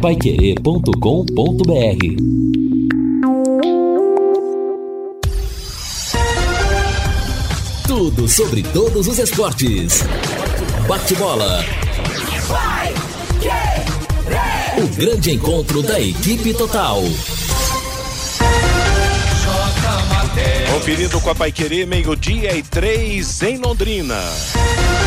[0.00, 0.90] paiquerê.com.br
[7.86, 10.02] Tudo sobre todos os esportes.
[10.88, 11.62] Bate-bola.
[14.78, 17.02] O grande encontro da equipe total.
[20.72, 24.18] Conferido com a Paiquerê, meio-dia e três em Londrina.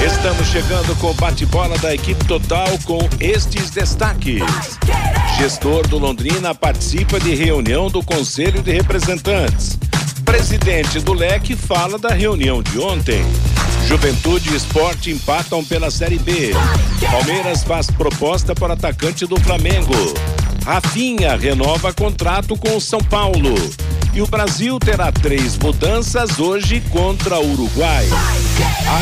[0.06, 4.44] Estamos chegando com o bate-bola da equipe total com estes destaques.
[5.38, 9.80] Gestor do Londrina participa de reunião do Conselho de Representantes.
[10.26, 13.24] Presidente do LEC fala da reunião de ontem.
[13.88, 16.52] Juventude e Esporte empatam pela Série B.
[17.10, 19.94] Palmeiras faz proposta para atacante do Flamengo.
[20.66, 23.56] Rafinha renova contrato com o São Paulo.
[24.16, 28.06] E o Brasil terá três mudanças hoje contra o Uruguai.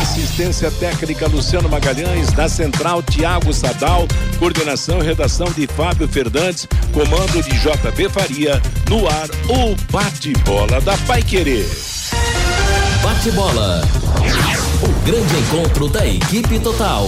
[0.00, 4.08] Assistência técnica Luciano Magalhães, na central Tiago Sadal,
[4.38, 10.96] coordenação e redação de Fábio Fernandes, comando de JB Faria, no ar o bate-bola da
[11.06, 11.68] Pai Querer.
[13.02, 13.82] Bate-bola.
[14.82, 17.06] O grande encontro da equipe total.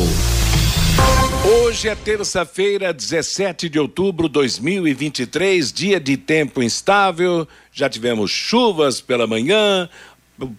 [1.46, 7.46] Hoje é terça-feira, 17 de outubro de 2023, dia de tempo instável.
[7.70, 9.90] Já tivemos chuvas pela manhã,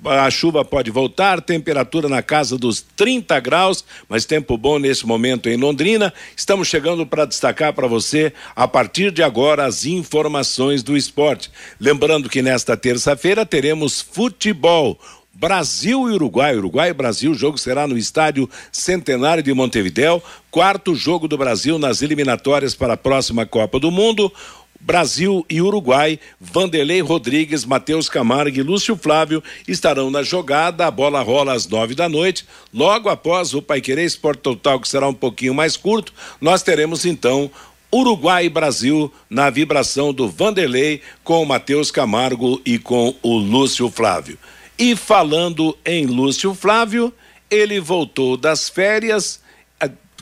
[0.05, 5.49] a chuva pode voltar, temperatura na casa dos 30 graus, mas tempo bom nesse momento
[5.49, 6.13] em Londrina.
[6.35, 11.51] Estamos chegando para destacar para você, a partir de agora, as informações do esporte.
[11.79, 14.97] Lembrando que nesta terça-feira teremos futebol.
[15.35, 16.55] Brasil e Uruguai.
[16.55, 20.23] Uruguai e Brasil, o jogo será no estádio Centenário de Montevidéu.
[20.49, 24.31] Quarto jogo do Brasil nas eliminatórias para a próxima Copa do Mundo.
[24.79, 30.87] Brasil e Uruguai, Vanderlei Rodrigues, Matheus Camargo e Lúcio Flávio estarão na jogada.
[30.87, 32.45] A bola rola às nove da noite.
[32.73, 37.51] Logo após o Paiquerê Esporte Total, que será um pouquinho mais curto, nós teremos então
[37.93, 43.89] Uruguai e Brasil na vibração do Vanderlei com o Matheus Camargo e com o Lúcio
[43.89, 44.37] Flávio.
[44.77, 47.13] E falando em Lúcio Flávio,
[47.49, 49.39] ele voltou das férias,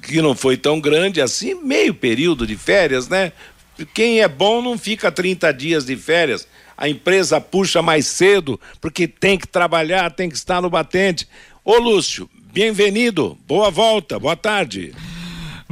[0.02, 3.32] que não foi tão grande assim, meio período de férias, né?
[3.94, 6.48] Quem é bom não fica 30 dias de férias.
[6.78, 11.28] A empresa puxa mais cedo, porque tem que trabalhar, tem que estar no batente.
[11.64, 14.94] Ô Lúcio, bem-vindo, boa volta, boa tarde.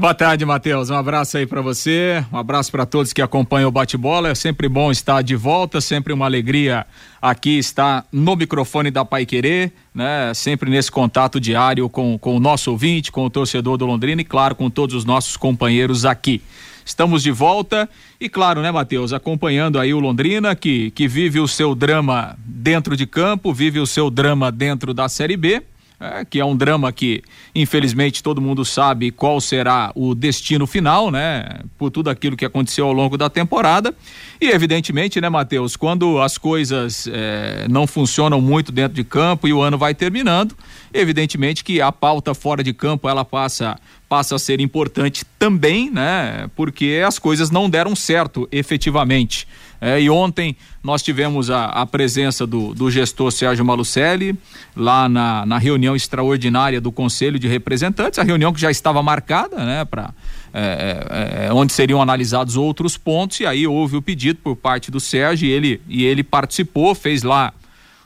[0.02, 0.90] Boa tarde, Matheus.
[0.90, 4.30] Um abraço aí para você, um abraço para todos que acompanham o bate-bola.
[4.30, 6.88] É sempre bom estar de volta, sempre uma alegria
[7.22, 10.34] aqui estar no microfone da Pai Querer, né?
[10.34, 14.26] Sempre nesse contato diário com, com o nosso ouvinte, com o torcedor do Londrina e,
[14.26, 16.42] claro, com todos os nossos companheiros aqui.
[16.84, 17.88] Estamos de volta
[18.20, 22.98] e, claro, né, Matheus, acompanhando aí o Londrina, que, que vive o seu drama dentro
[22.98, 25.62] de campo, vive o seu drama dentro da Série B
[26.02, 27.22] é, que é um drama que,
[27.54, 31.60] infelizmente, todo mundo sabe qual será o destino final, né?
[31.78, 33.94] Por tudo aquilo que aconteceu ao longo da temporada.
[34.40, 39.54] E, evidentemente, né, Matheus, quando as coisas é, não funcionam muito dentro de campo e
[39.54, 40.58] o ano vai terminando,
[40.92, 43.78] evidentemente que a pauta fora de campo ela passa
[44.10, 46.50] passa a ser importante também, né?
[46.54, 49.48] Porque as coisas não deram certo efetivamente.
[49.84, 54.38] É, e ontem nós tivemos a, a presença do, do, gestor Sérgio Malucelli
[54.76, 59.58] lá na, na, reunião extraordinária do Conselho de Representantes, a reunião que já estava marcada,
[59.66, 60.14] né, para
[60.54, 64.92] é, é, é, onde seriam analisados outros pontos, e aí houve o pedido por parte
[64.92, 67.52] do Sérgio e ele, e ele participou, fez lá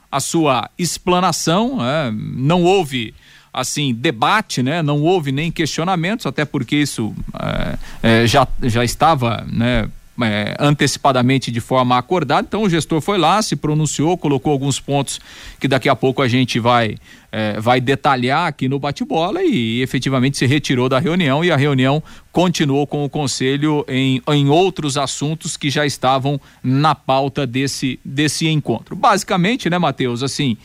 [0.10, 3.14] a sua explanação, é, não houve
[3.52, 4.82] assim debate, né?
[4.82, 9.90] Não houve nem questionamentos, até porque isso é, é, já, já estava, né?
[10.22, 12.46] É, antecipadamente de forma acordada.
[12.48, 15.20] Então o gestor foi lá, se pronunciou, colocou alguns pontos
[15.60, 16.96] que daqui a pouco a gente vai
[17.32, 22.02] é, vai detalhar aqui no bate-bola e, efetivamente se retirou da reunião e a reunião
[22.32, 28.48] continuou com o conselho em, em outros assuntos que já estavam na pauta desse, desse
[28.48, 28.96] encontro.
[28.96, 30.58] Basicamente, né, Matheus, assim.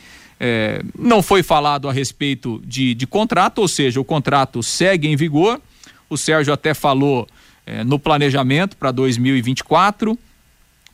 [0.42, 5.14] É, não foi falado a respeito de, de contrato, ou seja, o contrato segue em
[5.14, 5.60] vigor.
[6.08, 7.28] O Sérgio até falou
[7.70, 10.18] é, no planejamento para 2024,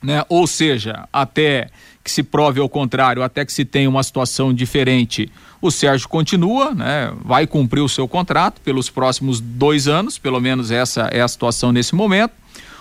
[0.02, 0.23] né?
[0.28, 1.69] Ou seja, até
[2.05, 5.31] que se prove ao contrário, até que se tenha uma situação diferente,
[5.61, 7.12] o Sérgio continua, né?
[7.25, 11.73] Vai cumprir o seu contrato pelos próximos dois anos, pelo menos essa é a situação
[11.73, 12.32] nesse momento.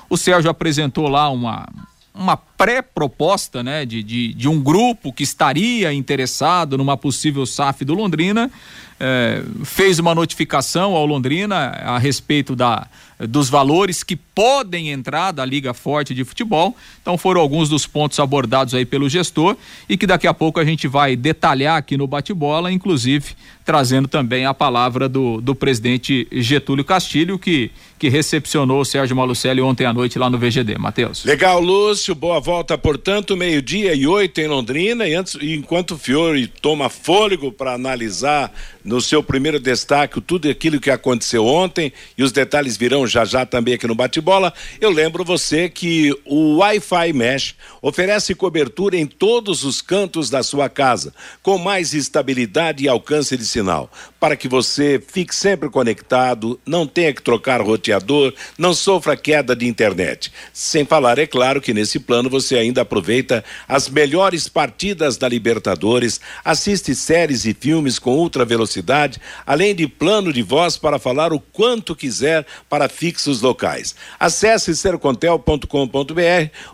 [0.09, 1.67] O Sérgio apresentou lá uma,
[2.13, 7.93] uma pré-proposta né, de, de, de, um grupo que estaria interessado numa possível SAF do
[7.93, 8.51] Londrina,
[8.99, 12.87] é, fez uma notificação ao Londrina a respeito da,
[13.19, 16.75] dos valores que podem entrar da Liga Forte de Futebol.
[17.01, 19.55] Então foram alguns dos pontos abordados aí pelo gestor
[19.87, 24.45] e que daqui a pouco a gente vai detalhar aqui no bate-bola, inclusive trazendo também
[24.45, 29.93] a palavra do, do presidente Getúlio Castilho, que, que recepcionou o Sérgio Malucelli ontem à
[29.93, 30.77] noite lá no VGD.
[30.77, 31.25] Matheus.
[31.25, 32.13] Legal, Lúcio.
[32.13, 35.07] Boa volta, portanto, meio-dia e oito em Londrina.
[35.07, 38.53] E antes, enquanto o Fiore toma fôlego para analisar
[38.83, 43.45] no seu primeiro destaque tudo aquilo que aconteceu ontem e os detalhes virão já já
[43.45, 44.53] também aqui no bate-bola.
[44.79, 50.69] Eu lembro você que o Wi-Fi Mesh oferece cobertura em todos os cantos da sua
[50.69, 56.87] casa, com mais estabilidade e alcance de sinal, para que você fique sempre conectado, não
[56.87, 60.31] tenha que trocar roteador, não sofra queda de internet.
[60.53, 66.19] Sem falar, é claro que nesse plano você ainda aproveita as melhores partidas da Libertadores,
[66.43, 71.39] assiste séries e filmes com ultra velocidade, além de plano de voz para falar o
[71.39, 73.95] quanto quiser para fixos locais.
[74.19, 75.67] Acesse sercontel.com.br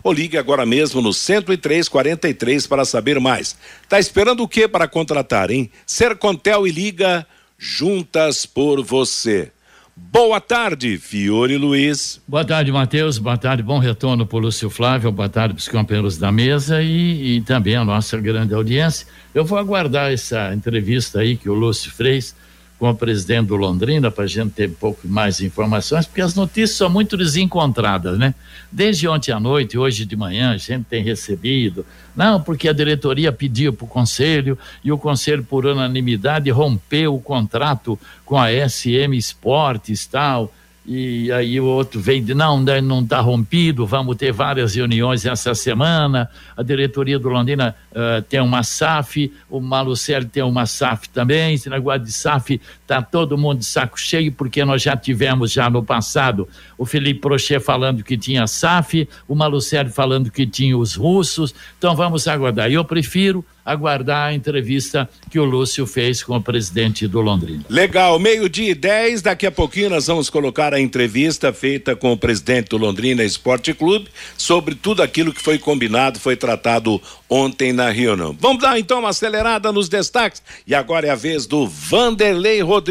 [0.02, 3.56] ou ligue agora mesmo no 10343 para saber mais.
[3.88, 5.70] Tá esperando o que para contratar, hein?
[5.84, 7.26] Sercontel e liga
[7.58, 9.50] juntas por você.
[9.94, 12.20] Boa tarde, Fiore Luiz.
[12.26, 13.18] Boa tarde, Matheus.
[13.18, 15.12] Boa tarde, bom retorno para o Lúcio Flávio.
[15.12, 19.06] Boa tarde para os companheiros da mesa e, e, também a nossa grande audiência.
[19.34, 22.34] Eu vou aguardar essa entrevista aí que o Lúcio fez
[22.82, 26.34] com o presidente do Londrina para a gente ter um pouco mais informações, porque as
[26.34, 28.34] notícias são muito desencontradas, né?
[28.72, 31.86] Desde ontem à noite, hoje de manhã, a gente tem recebido,
[32.16, 37.20] não, porque a diretoria pediu para o conselho e o conselho, por unanimidade, rompeu o
[37.20, 40.52] contrato com a SM Esportes tal
[40.84, 45.24] e aí o outro vem de não, né, não está rompido, vamos ter várias reuniões
[45.24, 46.28] essa semana.
[46.56, 51.54] A diretoria do Londrina uh, tem uma SAF, o Malucelli tem uma SAF também.
[51.54, 52.60] Esse negócio de SAF
[52.92, 56.46] está todo mundo de saco cheio, porque nós já tivemos já no passado
[56.76, 61.54] o Felipe Prochet falando que tinha SAF, o Malucelli falando que tinha os russos.
[61.78, 62.70] Então vamos aguardar.
[62.70, 67.64] Eu prefiro aguardar a entrevista que o Lúcio fez com o presidente do Londrina.
[67.68, 72.16] Legal, meio-dia e 10, daqui a pouquinho nós vamos colocar a entrevista feita com o
[72.16, 77.88] presidente do Londrina Esporte Clube sobre tudo aquilo que foi combinado, foi tratado ontem na
[77.90, 78.36] reunião.
[78.38, 82.81] Vamos dar então uma acelerada nos destaques e agora é a vez do Vanderlei Rodrigues.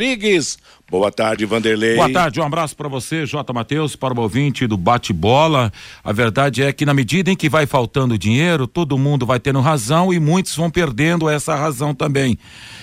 [0.91, 1.95] Boa tarde, Vanderlei.
[1.95, 3.53] Boa tarde, um abraço para você, J.
[3.53, 5.71] Matheus, para o ouvinte do bate-bola.
[6.03, 9.61] A verdade é que na medida em que vai faltando dinheiro, todo mundo vai tendo
[9.61, 12.37] razão e muitos vão perdendo essa razão também.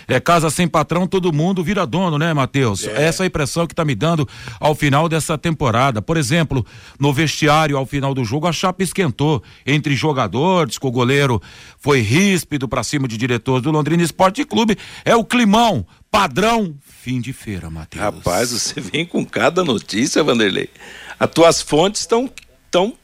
[0.09, 2.87] É casa sem patrão, todo mundo vira dono, né, Matheus?
[2.87, 3.09] É.
[3.09, 4.27] Essa é a impressão que tá me dando
[4.59, 6.01] ao final dessa temporada.
[6.01, 6.65] Por exemplo,
[6.99, 11.43] no vestiário, ao final do jogo, a chapa esquentou entre jogadores, que o goleiro
[11.79, 14.79] foi ríspido para cima de diretores do Londrina Esporte Clube.
[15.05, 16.75] É o climão padrão
[17.09, 18.05] fim de feira, Matheus.
[18.05, 20.69] Rapaz, você vem com cada notícia, Vanderlei.
[21.19, 22.31] As tuas fontes estão
[22.71, 22.95] tão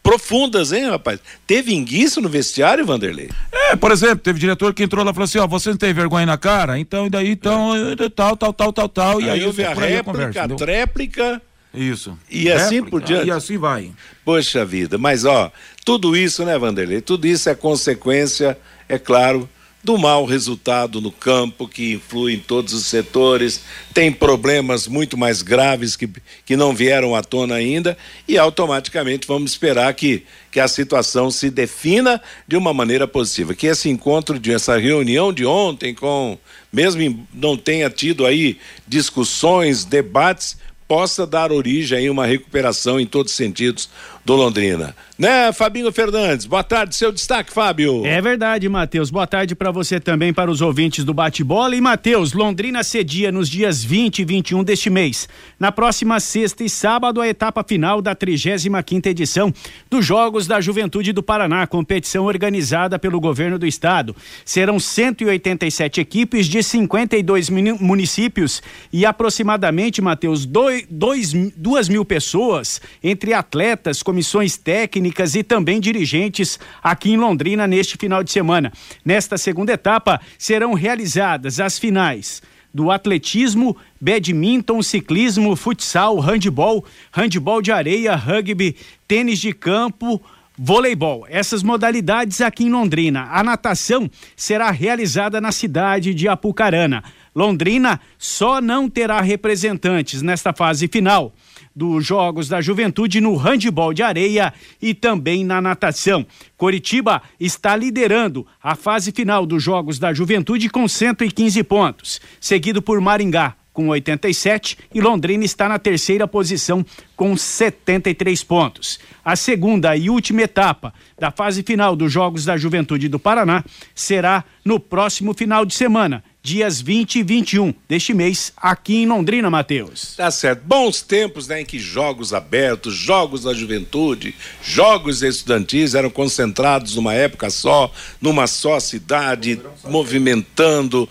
[0.00, 1.20] profundas, hein, rapaz?
[1.46, 3.30] Teve enguiço no vestiário, Vanderlei?
[3.52, 5.92] É, por exemplo, teve diretor que entrou lá e falou assim, ó, você não tem
[5.92, 6.78] vergonha na cara?
[6.78, 8.08] Então, e daí, então, é.
[8.08, 11.42] tal, tal, tal, tal, tal, e aí, aí houve a réplica, a, conversa, a tréplica...
[11.74, 12.18] Isso.
[12.30, 13.26] E assim réplica, por diante.
[13.26, 13.92] E assim vai.
[14.24, 15.52] Poxa vida, mas ó,
[15.84, 17.02] tudo isso, né, Vanderlei?
[17.02, 18.58] Tudo isso é consequência,
[18.88, 19.46] é claro,
[19.82, 23.62] do mau resultado no campo, que influi em todos os setores,
[23.94, 26.08] tem problemas muito mais graves que,
[26.44, 27.96] que não vieram à tona ainda,
[28.26, 33.54] e automaticamente vamos esperar que, que a situação se defina de uma maneira positiva.
[33.54, 36.36] Que esse encontro, de essa reunião de ontem, com
[36.72, 40.56] mesmo não tenha tido aí discussões, debates,
[40.88, 43.90] possa dar origem a uma recuperação em todos os sentidos
[44.28, 44.94] do Londrina.
[45.18, 46.46] Né, Fabinho Fernandes?
[46.46, 48.06] Boa tarde, seu destaque, Fábio.
[48.06, 49.10] É verdade, Matheus.
[49.10, 51.74] Boa tarde para você também, para os ouvintes do Bate-Bola.
[51.74, 55.28] E, Matheus, Londrina cedia nos dias 20 e 21 deste mês.
[55.58, 59.52] Na próxima sexta e sábado, a etapa final da 35 edição
[59.90, 64.14] dos Jogos da Juventude do Paraná, competição organizada pelo governo do estado.
[64.44, 74.56] Serão 187 equipes de 52 municípios e aproximadamente, Matheus, 2 mil pessoas, entre atletas, comissões
[74.56, 78.72] técnicas e também dirigentes aqui em Londrina neste final de semana.
[79.04, 82.42] Nesta segunda etapa serão realizadas as finais
[82.74, 88.74] do atletismo, badminton, ciclismo, futsal, handball, handball de areia, rugby,
[89.06, 90.20] tênis de campo,
[90.58, 91.24] voleibol.
[91.28, 93.28] Essas modalidades aqui em Londrina.
[93.30, 97.04] A natação será realizada na cidade de Apucarana.
[97.36, 101.32] Londrina só não terá representantes nesta fase final
[101.78, 106.26] dos Jogos da Juventude no handebol de areia e também na natação.
[106.56, 113.00] Coritiba está liderando a fase final dos Jogos da Juventude com 115 pontos, seguido por
[113.00, 118.98] Maringá com 87 e Londrina está na terceira posição com 73 pontos.
[119.24, 123.62] A segunda e última etapa da fase final dos Jogos da Juventude do Paraná
[123.94, 129.50] será no próximo final de semana, dias 20 e 21 deste mês, aqui em Londrina,
[129.50, 130.14] Matheus.
[130.16, 130.62] Tá certo.
[130.64, 137.12] Bons tempos, né, em que jogos abertos, jogos da juventude, jogos estudantis eram concentrados numa
[137.12, 141.06] época só, numa só cidade, movimentando,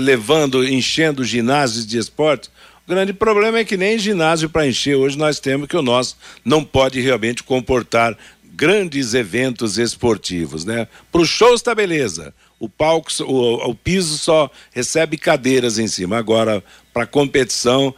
[0.00, 2.50] levando, enchendo ginásios de esporte.
[2.84, 6.16] O grande problema é que nem ginásio para encher hoje nós temos que o nosso
[6.44, 8.18] não pode realmente comportar
[8.56, 10.86] grandes eventos esportivos, né?
[11.10, 16.16] Para o show está beleza o palco, o, o piso só recebe cadeiras em cima.
[16.16, 17.94] Agora, para competição,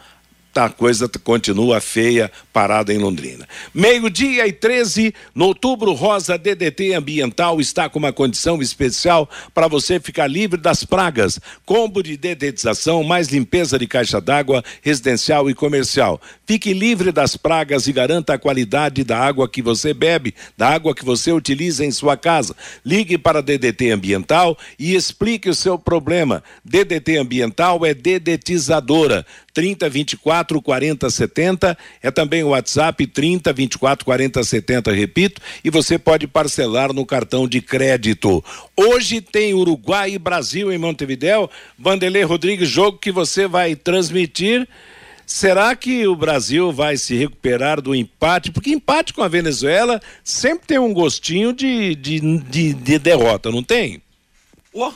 [0.64, 3.46] a coisa continua feia, parada em Londrina.
[3.74, 10.00] Meio-dia e 13, no outubro rosa DDT Ambiental está com uma condição especial para você
[10.00, 11.38] ficar livre das pragas.
[11.64, 16.20] Combo de dedetização, mais limpeza de caixa d'água residencial e comercial.
[16.46, 20.94] Fique livre das pragas e garanta a qualidade da água que você bebe, da água
[20.94, 22.54] que você utiliza em sua casa.
[22.84, 26.42] Ligue para DDT Ambiental e explique o seu problema.
[26.64, 29.26] DDT Ambiental é dedetizadora.
[29.56, 35.98] 30 24 40 70 é também o WhatsApp 30 24 40 70, repito, e você
[35.98, 38.44] pode parcelar no cartão de crédito.
[38.76, 41.48] Hoje tem Uruguai e Brasil em Montevidéu.
[41.78, 44.68] Vanderlei Rodrigues, jogo que você vai transmitir.
[45.24, 48.52] Será que o Brasil vai se recuperar do empate?
[48.52, 53.62] Porque empate com a Venezuela sempre tem um gostinho de, de, de, de derrota, não
[53.62, 54.02] tem?
[54.74, 54.92] Oh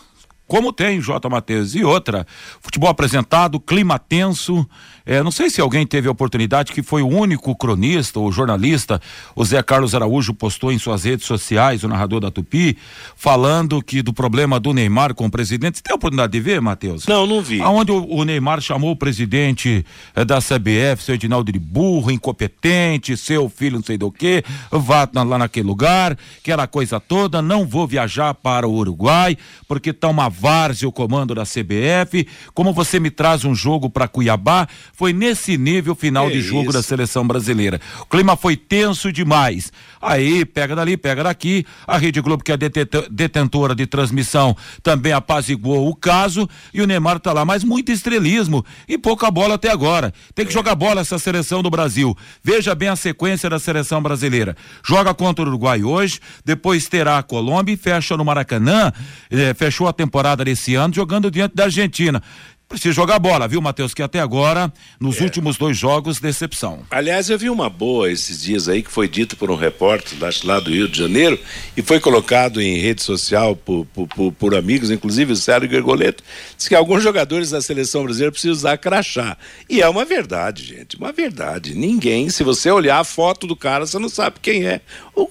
[0.51, 1.29] como tem J.
[1.29, 1.77] Matheus.
[1.77, 2.27] E outra,
[2.61, 4.69] futebol apresentado, clima tenso,
[5.05, 9.01] é, não sei se alguém teve a oportunidade, que foi o único cronista ou jornalista,
[9.35, 12.77] o Zé Carlos Araújo postou em suas redes sociais, o narrador da Tupi,
[13.17, 15.79] falando que do problema do Neymar com o presidente.
[15.79, 17.07] Você tem a oportunidade de ver, Matheus?
[17.07, 17.61] Não, não vi.
[17.61, 23.17] Aonde o, o Neymar chamou o presidente é, da CBF, seu Edinaldo de burro, incompetente,
[23.17, 27.67] seu filho não sei do que, vá na, lá naquele lugar, aquela coisa toda, não
[27.67, 33.01] vou viajar para o Uruguai, porque tá uma várzea o comando da CBF, como você
[33.01, 36.73] me traz um jogo para Cuiabá, foi nesse nível final que de jogo isso?
[36.73, 37.81] da seleção brasileira.
[38.01, 39.73] O clima foi tenso demais.
[40.01, 41.67] Aí, pega dali, pega daqui.
[41.87, 46.49] A Rede Globo, que é detentora de transmissão, também apaziguou o caso.
[46.73, 50.13] E o Neymar tá lá, mas muito estrelismo e pouca bola até agora.
[50.35, 50.55] Tem que é.
[50.55, 52.17] jogar bola essa seleção do Brasil.
[52.43, 54.57] Veja bem a sequência da seleção brasileira.
[54.85, 58.93] Joga contra o Uruguai hoje, depois terá a Colômbia e fecha no Maracanã.
[59.31, 62.23] Eh, fechou a temporada desse ano jogando diante da Argentina
[62.71, 63.93] precisa jogar bola, viu, Matheus?
[63.93, 65.25] Que até agora, nos é.
[65.25, 66.85] últimos dois jogos, decepção.
[66.89, 70.61] Aliás, eu vi uma boa esses dias aí que foi dito por um repórter lá
[70.61, 71.39] do Rio de Janeiro
[71.77, 76.23] e foi colocado em rede social por, por, por, por amigos, inclusive o Sérgio Gergoleto,
[76.57, 79.37] disse que alguns jogadores da seleção brasileira precisam usar crachá.
[79.69, 81.75] E é uma verdade, gente, uma verdade.
[81.75, 84.81] Ninguém, se você olhar a foto do cara, você não sabe quem é.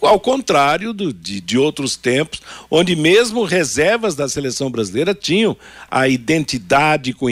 [0.01, 5.55] Ao contrário do, de, de outros tempos, onde mesmo reservas da seleção brasileira tinham
[5.89, 7.28] a identidade com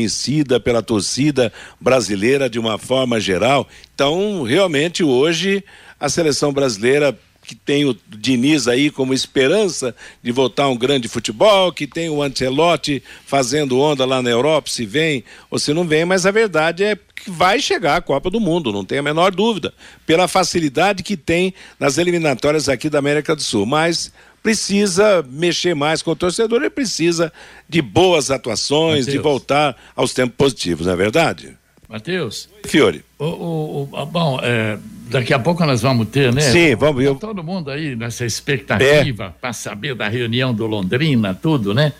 [0.63, 3.67] pela torcida brasileira de uma forma geral.
[3.95, 5.63] Então, realmente, hoje,
[5.99, 11.07] a seleção brasileira que tem o Diniz aí como esperança de voltar a um grande
[11.07, 15.87] futebol, que tem o Ancelotti fazendo onda lá na Europa, se vem ou se não
[15.87, 19.01] vem, mas a verdade é que vai chegar a Copa do Mundo, não tem a
[19.01, 19.73] menor dúvida,
[20.05, 23.65] pela facilidade que tem nas eliminatórias aqui da América do Sul.
[23.65, 24.11] Mas
[24.41, 27.31] precisa mexer mais com o torcedor e precisa
[27.67, 29.11] de boas atuações, Mateus.
[29.11, 31.57] de voltar aos tempos positivos, não é verdade?
[31.87, 32.49] Matheus.
[32.65, 33.03] Fiore.
[33.17, 34.77] O, o, o, bom, é,
[35.09, 36.41] daqui a pouco nós vamos ter, né?
[36.41, 37.13] Sim, vamos ver.
[37.13, 39.33] Tá todo mundo aí nessa expectativa é.
[39.39, 41.93] para saber da reunião do Londrina, tudo, né?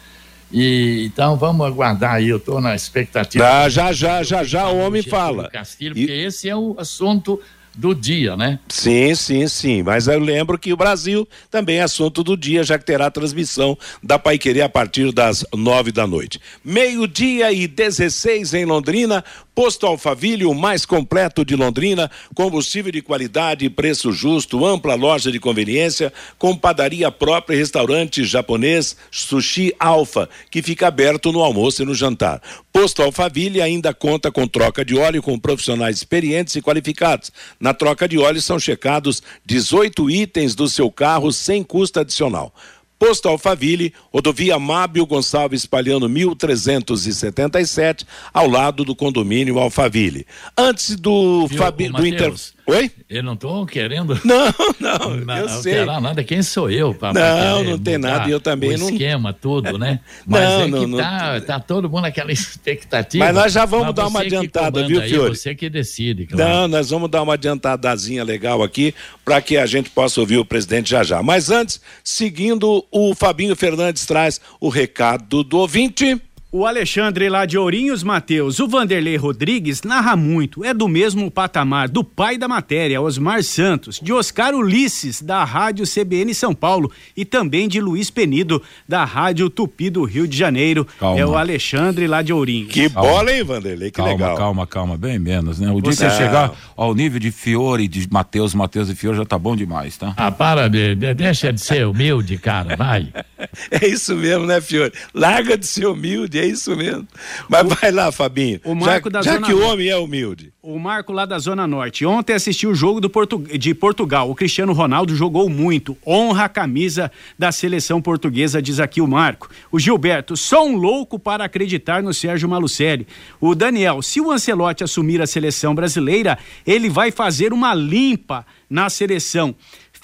[0.51, 3.63] E, então vamos aguardar aí, eu estou na expectativa.
[3.63, 5.49] Ah, já, já, já, já, o homem fala.
[5.49, 6.25] Castilho, porque e...
[6.25, 7.41] esse é o assunto
[7.77, 8.59] do dia, né?
[8.67, 9.83] Sim, sim, sim.
[9.83, 13.77] Mas eu lembro que o Brasil também é assunto do dia, já que terá transmissão
[14.01, 16.41] da Pai Querer a partir das nove da noite.
[16.65, 19.23] Meio-dia e 16 em Londrina,
[19.57, 25.39] Posto Alfaville, o mais completo de Londrina, combustível de qualidade preço justo, ampla loja de
[25.39, 31.85] conveniência, com padaria própria e restaurante japonês Sushi Alfa, que fica aberto no almoço e
[31.85, 32.39] no jantar.
[32.71, 37.31] Posto Alfaville ainda conta com troca de óleo com profissionais experientes e qualificados.
[37.67, 42.55] Na troca de óleo são checados 18 itens do seu carro sem custo adicional.
[42.97, 50.25] Posto Alfaville, rodovia Mábio Gonçalves Palhano 1377, ao lado do condomínio Alfaville.
[50.57, 52.33] Antes do, Fabi, do Inter...
[52.69, 52.91] Oi?
[53.09, 54.19] Eu não estou querendo.
[54.25, 55.85] Não, não, não eu sei.
[55.85, 56.21] nada.
[56.21, 56.93] Quem sou eu?
[56.93, 58.29] Pra, não, não tem nada.
[58.29, 58.89] Eu também o não.
[58.89, 60.01] esquema todo, né?
[60.27, 63.23] Mas não, é não, que não, tá, tá todo mundo naquela expectativa.
[63.23, 65.33] Mas nós já vamos dar uma adiantada, viu, Fiore?
[65.33, 66.27] Você que decide.
[66.27, 66.51] Claro.
[66.51, 68.93] Não, nós vamos dar uma adiantadazinha legal aqui
[69.23, 71.23] para que a gente possa ouvir o presidente já já.
[71.23, 76.21] Mas antes, seguindo, o Fabinho Fernandes traz o recado do ouvinte.
[76.57, 78.59] O Alexandre lá de Ourinhos, Matheus.
[78.59, 80.65] O Vanderlei Rodrigues narra muito.
[80.65, 85.85] É do mesmo patamar do pai da matéria, Osmar Santos, de Oscar Ulisses, da Rádio
[85.85, 88.59] CBN São Paulo, e também de Luiz Penido,
[88.89, 90.87] da Rádio Tupi do Rio de Janeiro.
[90.99, 91.19] Calma.
[91.19, 92.73] É o Alexandre lá de Ourinhos.
[92.73, 93.07] Que calma.
[93.07, 93.91] bola, hein, Vanderlei?
[93.91, 94.35] Que calma, legal.
[94.35, 95.69] Calma, calma, bem menos, né?
[95.69, 99.25] O dia que você chegar ao nível de Fiore, de Matheus, Matheus e Fiore já
[99.25, 100.11] tá bom demais, tá?
[100.17, 103.13] Ah, para, deixa de ser humilde, cara, vai.
[103.69, 104.91] é isso mesmo, né, Fiore?
[105.13, 107.07] Larga de ser humilde é isso mesmo.
[107.49, 108.59] Mas o, vai lá, Fabinho.
[108.63, 110.51] O Marco já, da já Zona que o homem é humilde.
[110.61, 112.05] O Marco lá da Zona Norte.
[112.05, 113.39] Ontem assisti o jogo do Portu...
[113.39, 114.29] de Portugal.
[114.29, 115.97] O Cristiano Ronaldo jogou muito.
[116.05, 119.49] Honra a camisa da seleção portuguesa, diz aqui o Marco.
[119.71, 123.07] O Gilberto, só um louco para acreditar no Sérgio Malucelli.
[123.39, 128.89] O Daniel, se o Ancelotti assumir a seleção brasileira, ele vai fazer uma limpa na
[128.89, 129.55] seleção.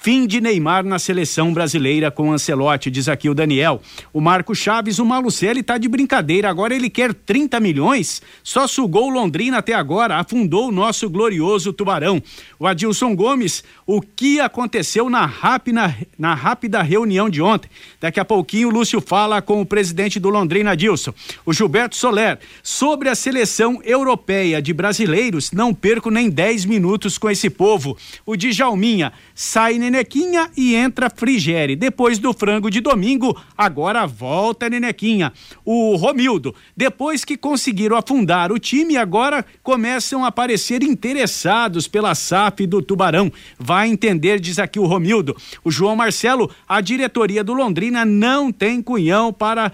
[0.04, 3.80] Fim de Neymar na seleção brasileira com Ancelotti, diz aqui o Daniel.
[4.12, 8.20] O Marco Chaves, o Malucelli tá de brincadeira, agora ele quer 30 milhões?
[8.42, 12.22] Só sugou Londrina até agora, afundou o nosso glorioso Tubarão.
[12.58, 17.70] O Adilson Gomes, o que aconteceu na rápida, na rápida reunião de ontem?
[17.98, 21.14] Daqui a pouquinho o Lúcio fala com o presidente do Londrina, Adilson.
[21.46, 27.30] O Gilberto Soler, sobre a seleção europeia de brasileiros, não perco nem 10 minutos com
[27.30, 27.96] esse povo.
[28.26, 31.76] O Djalminha, sai Nenequinha e entra Frigere.
[31.76, 35.32] Depois do frango de domingo, agora volta Nenequinha.
[35.64, 42.66] O Romildo, depois que conseguiram afundar o time, agora começam a aparecer interessados pela SAF
[42.66, 43.30] do Tubarão.
[43.56, 45.36] Vai entender, diz aqui o Romildo.
[45.62, 49.70] O João Marcelo, a diretoria do Londrina não tem cunhão para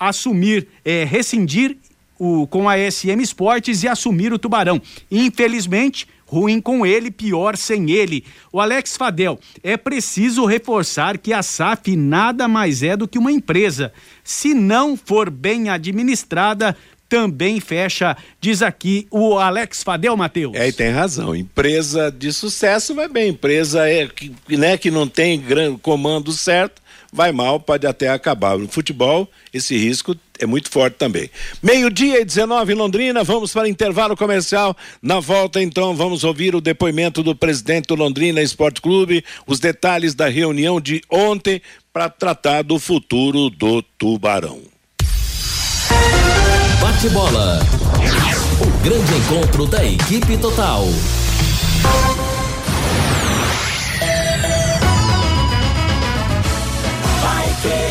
[0.00, 1.76] assumir, é, rescindir
[2.20, 4.80] o, com a SM Esportes e assumir o Tubarão.
[5.10, 8.24] Infelizmente, Ruim com ele, pior sem ele.
[8.52, 13.32] O Alex Fadel, é preciso reforçar que a SAF nada mais é do que uma
[13.32, 13.92] empresa.
[14.22, 16.76] Se não for bem administrada,
[17.08, 20.54] também fecha, diz aqui o Alex Fadel Matheus.
[20.54, 21.34] É, e tem razão.
[21.34, 23.30] Empresa de sucesso vai bem.
[23.30, 26.79] Empresa é, que, né, que não tem grande comando certo,
[27.12, 28.56] vai mal, pode até acabar.
[28.58, 31.30] No futebol, esse risco é muito forte também.
[31.62, 34.76] Meio-dia e 19 em Londrina, vamos para intervalo comercial.
[35.02, 40.14] Na volta, então, vamos ouvir o depoimento do presidente do Londrina Esporte Clube, os detalhes
[40.14, 41.60] da reunião de ontem
[41.92, 44.60] para tratar do futuro do Tubarão.
[46.80, 47.60] Bate bola.
[48.60, 50.86] O grande encontro da equipe total.
[57.62, 57.89] Yeah.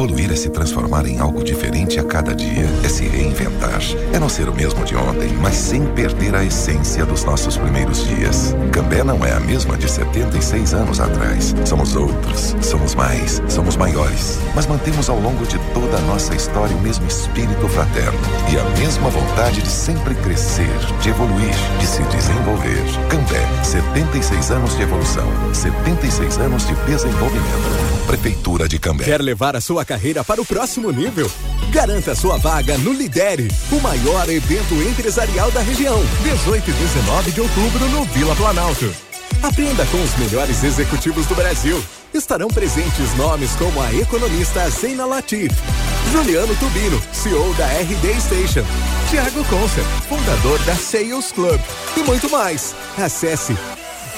[0.00, 3.82] Evoluir é se transformar em algo diferente a cada dia, é se reinventar.
[4.14, 8.06] É não ser o mesmo de ontem, mas sem perder a essência dos nossos primeiros
[8.06, 8.56] dias.
[8.72, 11.54] Cambé não é a mesma de 76 anos atrás.
[11.66, 14.38] Somos outros, somos mais, somos maiores.
[14.54, 18.18] Mas mantemos ao longo de toda a nossa história o mesmo espírito fraterno
[18.50, 22.84] e a mesma vontade de sempre crescer, de evoluir, de se desenvolver.
[23.10, 28.00] Cambé, 76 anos de evolução, 76 anos de desenvolvimento.
[28.06, 29.04] Prefeitura de Cambé.
[29.04, 31.28] Quer levar a sua carreira para o próximo nível?
[31.72, 35.98] Garanta sua vaga no Lidere, o maior evento empresarial da região.
[36.22, 38.94] 18 e 19 de outubro no Vila Planalto.
[39.42, 41.82] Aprenda com os melhores executivos do Brasil.
[42.14, 45.52] Estarão presentes nomes como a economista Zeina Latif,
[46.12, 48.64] Juliano Tubino, CEO da RD Station,
[49.10, 51.60] Thiago Concer, fundador da Sales Club
[51.96, 52.76] e muito mais.
[52.96, 53.56] Acesse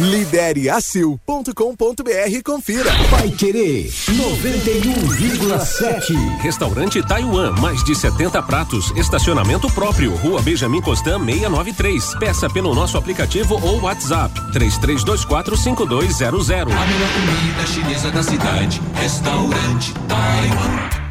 [0.01, 2.91] lidereacil.com.br confira.
[3.11, 6.41] Vai querer 91,7.
[6.41, 12.17] Restaurante Taiwan, mais de 70 pratos, estacionamento próprio, Rua Benjamin Constant 693.
[12.17, 16.51] Peça pelo nosso aplicativo ou WhatsApp 33245200.
[16.51, 21.02] A melhor comida chinesa da cidade, restaurante Taiwan.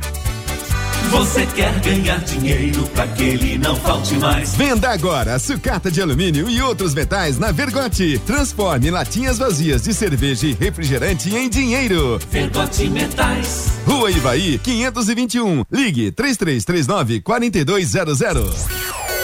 [1.12, 4.56] Você quer ganhar dinheiro para que ele não falte mais?
[4.56, 8.17] Venda agora sucata de alumínio e outros metais na Vergote.
[8.26, 12.17] Transforme latinhas vazias de cerveja e refrigerante em dinheiro.
[12.32, 13.74] Vergote Metais.
[13.86, 15.65] Rua Ivaí, 521.
[15.69, 18.67] Ligue 3339 4200.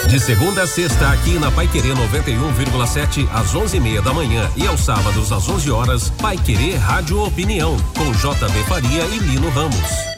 [0.08, 4.80] De segunda a sexta, aqui na Pai Querer 91,7 às 11:30 da manhã e aos
[4.80, 10.17] sábados às 11 horas, Pai Querer Rádio Opinião com JB Faria e Lino Ramos.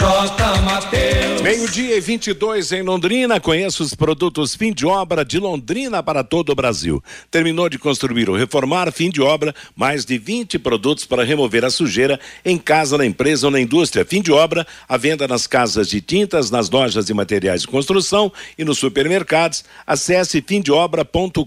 [0.00, 0.62] J.
[0.62, 1.42] Mateus.
[1.42, 3.38] Meio-dia e 22 em Londrina.
[3.38, 7.04] Conheça os produtos fim de obra de Londrina para todo o Brasil.
[7.30, 11.70] Terminou de construir ou reformar, fim de obra, mais de 20 produtos para remover a
[11.70, 14.02] sujeira em casa, na empresa ou na indústria.
[14.02, 18.32] Fim de obra, a venda nas casas de tintas, nas lojas de materiais de construção
[18.56, 19.64] e nos supermercados.
[19.86, 21.44] Acesse fimdeobra.com.br.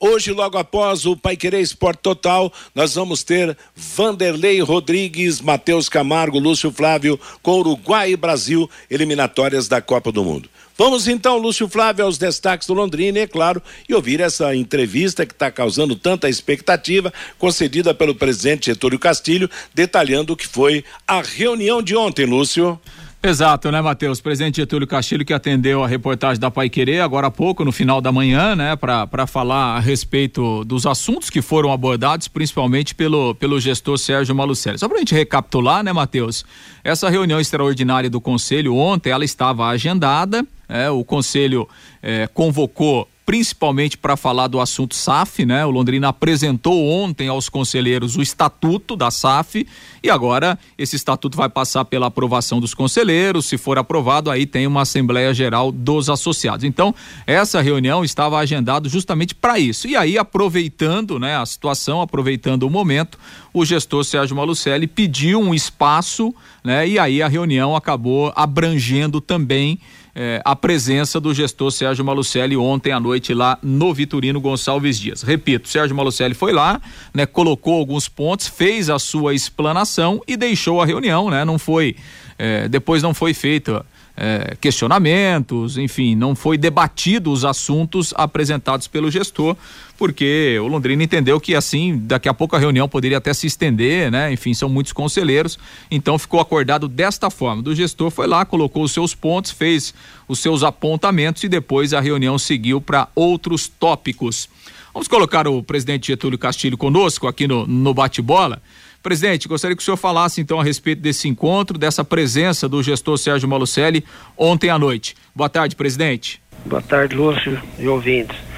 [0.00, 6.40] Hoje, logo após o Pai Querer Esporte Total, nós vamos ter Vanderlei Rodrigues, Matheus Camargo,
[6.40, 10.48] Lúcio Flávio com Uruguai e Brasil, eliminatórias da Copa do Mundo.
[10.76, 15.34] Vamos então, Lúcio Flávio, aos destaques do Londrina, é claro, e ouvir essa entrevista que
[15.34, 21.82] está causando tanta expectativa, concedida pelo presidente Getúlio Castilho, detalhando o que foi a reunião
[21.82, 22.80] de ontem, Lúcio.
[23.22, 24.18] Exato, né, Matheus?
[24.18, 28.00] Presidente Getúlio Castilho que atendeu a reportagem da Pai Querer agora há pouco, no final
[28.00, 33.60] da manhã, né, para falar a respeito dos assuntos que foram abordados, principalmente pelo, pelo
[33.60, 34.78] gestor Sérgio Malucelli.
[34.78, 36.46] Só para a gente recapitular, né, Matheus?
[36.82, 41.68] Essa reunião extraordinária do Conselho ontem, ela estava agendada, é, o Conselho
[42.02, 45.64] é, convocou principalmente para falar do assunto SAF, né?
[45.64, 49.64] O Londrina apresentou ontem aos conselheiros o estatuto da SAF
[50.02, 53.46] e agora esse estatuto vai passar pela aprovação dos conselheiros.
[53.46, 56.64] Se for aprovado, aí tem uma Assembleia Geral dos Associados.
[56.64, 56.92] Então,
[57.24, 59.86] essa reunião estava agendada justamente para isso.
[59.86, 63.16] E aí, aproveitando né, a situação, aproveitando o momento,
[63.54, 66.88] o gestor Sérgio Malucelli pediu um espaço, né?
[66.88, 69.78] E aí a reunião acabou abrangendo também
[70.22, 75.22] eh, a presença do gestor Sérgio Malucelli ontem à noite lá no Vitorino Gonçalves Dias.
[75.22, 76.78] Repito, Sérgio Malucelli foi lá,
[77.14, 81.42] né, colocou alguns pontos, fez a sua explanação e deixou a reunião, né?
[81.42, 81.96] Não foi,
[82.38, 83.82] eh, depois não foi feita
[84.14, 89.56] é, questionamentos, enfim, não foi debatido os assuntos apresentados pelo gestor,
[90.00, 94.10] porque o Londrina entendeu que assim, daqui a pouco a reunião poderia até se estender,
[94.10, 94.32] né?
[94.32, 95.58] Enfim, são muitos conselheiros,
[95.90, 97.62] então ficou acordado desta forma.
[97.62, 99.92] Do gestor foi lá, colocou os seus pontos, fez
[100.26, 104.48] os seus apontamentos e depois a reunião seguiu para outros tópicos.
[104.94, 108.62] Vamos colocar o presidente Getúlio Castilho conosco aqui no, no bate-bola.
[109.02, 113.18] Presidente, gostaria que o senhor falasse então a respeito desse encontro, dessa presença do gestor
[113.18, 114.02] Sérgio Malucelli
[114.34, 115.14] ontem à noite.
[115.34, 116.40] Boa tarde, presidente.
[116.64, 118.49] Boa tarde, Lúcio e ouvintes.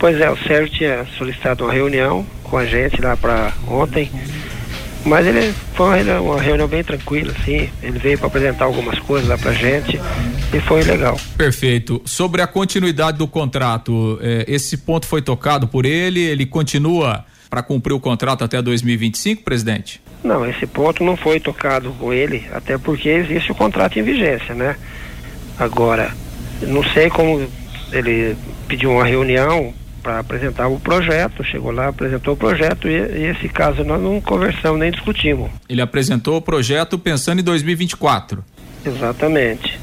[0.00, 4.10] Pois é, o Sérgio tinha solicitado uma reunião com a gente lá para ontem,
[5.04, 7.68] mas ele foi uma reunião, uma reunião, bem tranquila, assim.
[7.82, 10.00] Ele veio para apresentar algumas coisas lá pra gente
[10.54, 11.20] e foi legal.
[11.36, 12.00] Perfeito.
[12.06, 17.62] Sobre a continuidade do contrato, eh, esse ponto foi tocado por ele, ele continua para
[17.62, 20.00] cumprir o contrato até 2025, presidente?
[20.24, 24.54] Não, esse ponto não foi tocado com ele, até porque existe o contrato em vigência,
[24.54, 24.76] né?
[25.58, 26.10] Agora,
[26.62, 27.46] não sei como
[27.92, 28.34] ele
[28.66, 33.48] pediu uma reunião para apresentar o projeto, chegou lá, apresentou o projeto e, e, esse
[33.48, 35.50] caso nós não conversamos nem discutimos.
[35.68, 38.44] Ele apresentou o projeto pensando em 2024.
[38.84, 39.78] Exatamente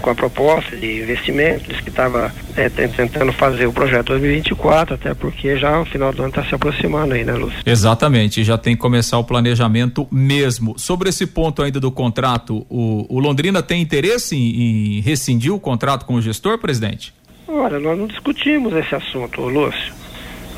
[0.00, 5.14] com a proposta de investimento, disse que estava é, tentando fazer o projeto 2024, até
[5.14, 7.60] porque já o final do ano está se aproximando aí, né, Lúcio?
[7.64, 10.74] Exatamente, já tem que começar o planejamento mesmo.
[10.76, 15.60] Sobre esse ponto ainda do contrato, o, o Londrina tem interesse em, em rescindir o
[15.60, 17.14] contrato com o gestor, presidente?
[17.48, 19.94] Olha, nós não discutimos esse assunto, Lúcio.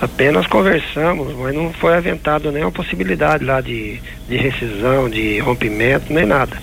[0.01, 6.24] Apenas conversamos, mas não foi aventado nenhuma possibilidade lá de, de rescisão, de rompimento, nem
[6.24, 6.57] nada.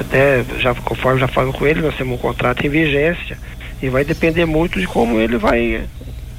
[0.00, 3.38] Até já conforme já falo com ele, nós temos um contrato em vigência
[3.82, 5.84] e vai depender muito de como ele vai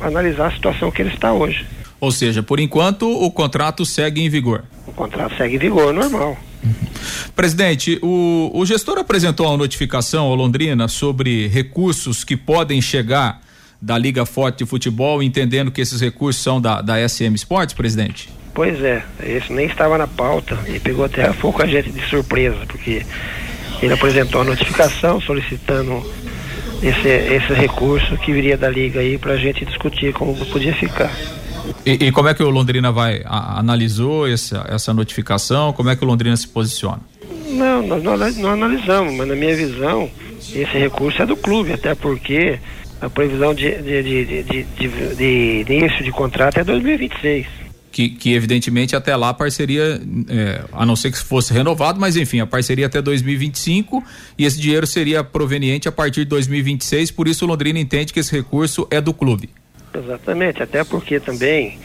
[0.01, 1.65] analisar a situação que ele está hoje.
[1.99, 4.63] Ou seja, por enquanto o contrato segue em vigor.
[4.87, 6.37] O contrato segue em vigor, normal.
[7.35, 13.41] Presidente, o, o gestor apresentou uma notificação ao Londrina sobre recursos que podem chegar
[13.81, 18.29] da Liga Forte de Futebol, entendendo que esses recursos são da, da SM Sports, presidente?
[18.53, 22.07] Pois é, isso nem estava na pauta e pegou até a pouco a gente de
[22.07, 23.03] surpresa, porque
[23.81, 26.01] ele apresentou a notificação solicitando
[26.81, 31.11] esse, esse recurso que viria da Liga aí para a gente discutir como podia ficar.
[31.85, 35.73] E, e, como é que o Londrina vai a, analisou essa, essa notificação?
[35.73, 37.01] Como é que o Londrina se posiciona?
[37.47, 41.95] Não, nós não, não analisamos, mas na minha visão, esse recurso é do clube, até
[41.95, 42.59] porque
[43.01, 44.63] a previsão de, de, de,
[45.15, 47.47] de, início de contrato é 2026.
[47.91, 52.15] que, que evidentemente até lá a parceria, é, a não ser que fosse renovado, mas
[52.15, 54.03] enfim, a parceria até 2025
[54.37, 58.19] e esse dinheiro seria proveniente a partir de 2026, por isso o Londrina entende que
[58.19, 59.49] esse recurso é do clube.
[59.95, 61.77] Exatamente, até porque também,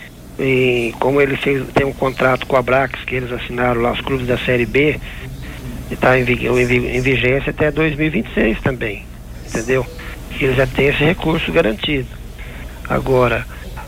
[0.98, 4.26] como ele fez, tem um contrato com a Brax, que eles assinaram lá os clubes
[4.26, 4.98] da Série B,
[5.90, 9.04] está em, em, em vigência até 2026 também,
[9.46, 9.86] entendeu?
[10.40, 12.08] Ele já tem esse recurso garantido.
[12.88, 13.44] Agora,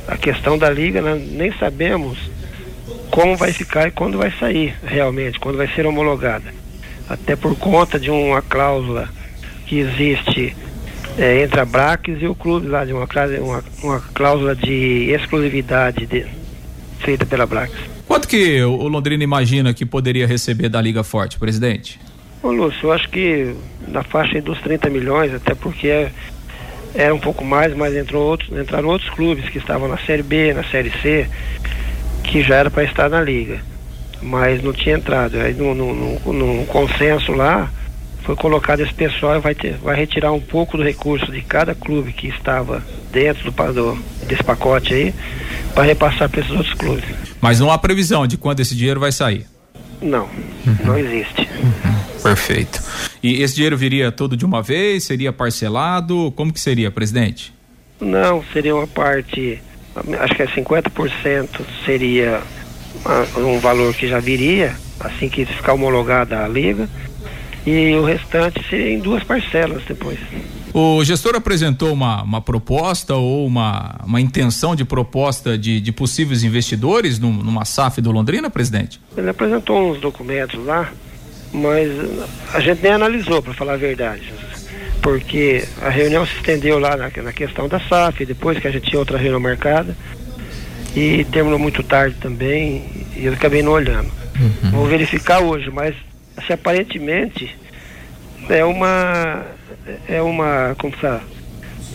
[0.06, 2.18] a questão da liga, nós nem sabemos
[3.10, 6.52] como vai ficar e quando vai sair realmente, quando vai ser homologada.
[7.08, 9.08] Até por conta de uma cláusula
[9.66, 10.56] que existe
[11.18, 13.06] é, entre a Braques e o clube lá, de uma,
[13.40, 16.26] uma, uma cláusula de exclusividade de,
[17.00, 17.78] feita pela Braques.
[18.06, 22.00] Quanto que o Londrina imagina que poderia receber da Liga Forte, presidente?
[22.42, 23.54] Ô Lúcio, eu acho que
[23.86, 26.10] na faixa dos 30 milhões, até porque é
[26.94, 30.52] era um pouco mais, mas entrou outros, entraram outros clubes que estavam na Série B,
[30.52, 31.28] na Série C,
[32.24, 33.60] que já era para estar na liga,
[34.20, 35.38] mas não tinha entrado.
[35.38, 37.70] Aí no, no, no, no, consenso lá
[38.22, 41.74] foi colocado esse pessoal e vai, ter, vai retirar um pouco do recurso de cada
[41.74, 45.14] clube que estava dentro do, do desse pacote aí
[45.74, 47.04] para repassar para esses outros clubes.
[47.40, 49.46] Mas não há previsão de quando esse dinheiro vai sair?
[50.00, 50.24] Não,
[50.66, 50.76] uhum.
[50.84, 51.42] não existe.
[51.62, 52.20] Uhum.
[52.22, 52.82] Perfeito.
[53.22, 55.04] E esse dinheiro viria todo de uma vez?
[55.04, 56.32] Seria parcelado?
[56.36, 57.52] Como que seria, presidente?
[58.00, 59.60] Não, seria uma parte,
[60.20, 61.48] acho que é 50%
[61.84, 62.40] seria
[63.36, 66.88] um valor que já viria, assim que ficar homologada a liga,
[67.66, 70.18] e o restante seria em duas parcelas depois.
[70.72, 76.44] O gestor apresentou uma, uma proposta ou uma, uma intenção de proposta de, de possíveis
[76.44, 79.00] investidores numa SAF do Londrina, presidente?
[79.16, 80.92] Ele apresentou uns documentos lá
[81.52, 81.90] mas
[82.52, 84.32] a gente nem analisou, para falar a verdade.
[85.02, 88.88] Porque a reunião se estendeu lá na, na, questão da SAF, depois que a gente
[88.88, 89.96] tinha outra reunião marcada,
[90.94, 94.10] e terminou muito tarde também, e eu acabei não olhando.
[94.38, 94.70] Uhum.
[94.70, 95.94] Vou verificar hoje, mas
[96.42, 97.56] assim, aparentemente
[98.48, 99.44] é uma
[100.08, 101.24] é uma como sabe,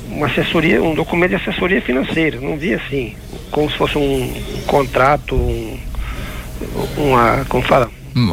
[0.10, 2.39] uma assessoria, um documento de assessoria financeira.
[2.39, 3.15] Não vi assim,
[3.51, 4.34] como se fosse um
[4.65, 5.79] contrato, um,
[6.97, 7.89] uma, como fala,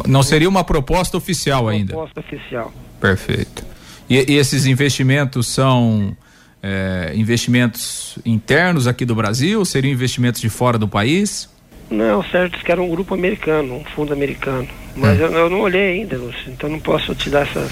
[0.07, 1.93] não seria uma proposta oficial ainda?
[1.93, 2.73] Proposta oficial.
[3.01, 3.65] Perfeito.
[4.09, 6.15] E, e esses investimentos são
[6.61, 9.59] é, investimentos internos aqui do Brasil?
[9.59, 11.49] Ou seriam investimentos de fora do país?
[11.89, 14.67] Não, o Sérgio disse que era um grupo americano, um fundo americano.
[14.95, 15.23] Mas hum.
[15.23, 17.67] eu, eu, não olhei ainda, então não posso te dar essa.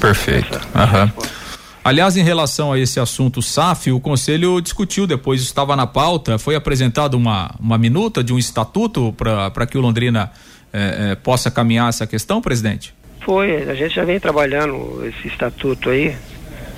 [0.00, 0.58] Perfeito.
[0.74, 1.40] Essa uhum.
[1.82, 6.54] Aliás, em relação a esse assunto SAF, o Conselho discutiu depois, estava na pauta, foi
[6.54, 10.30] apresentada uma, uma minuta de um estatuto para que o Londrina
[10.72, 12.94] é, é, possa caminhar essa questão, presidente?
[13.20, 16.14] Foi, a gente já vem trabalhando esse estatuto aí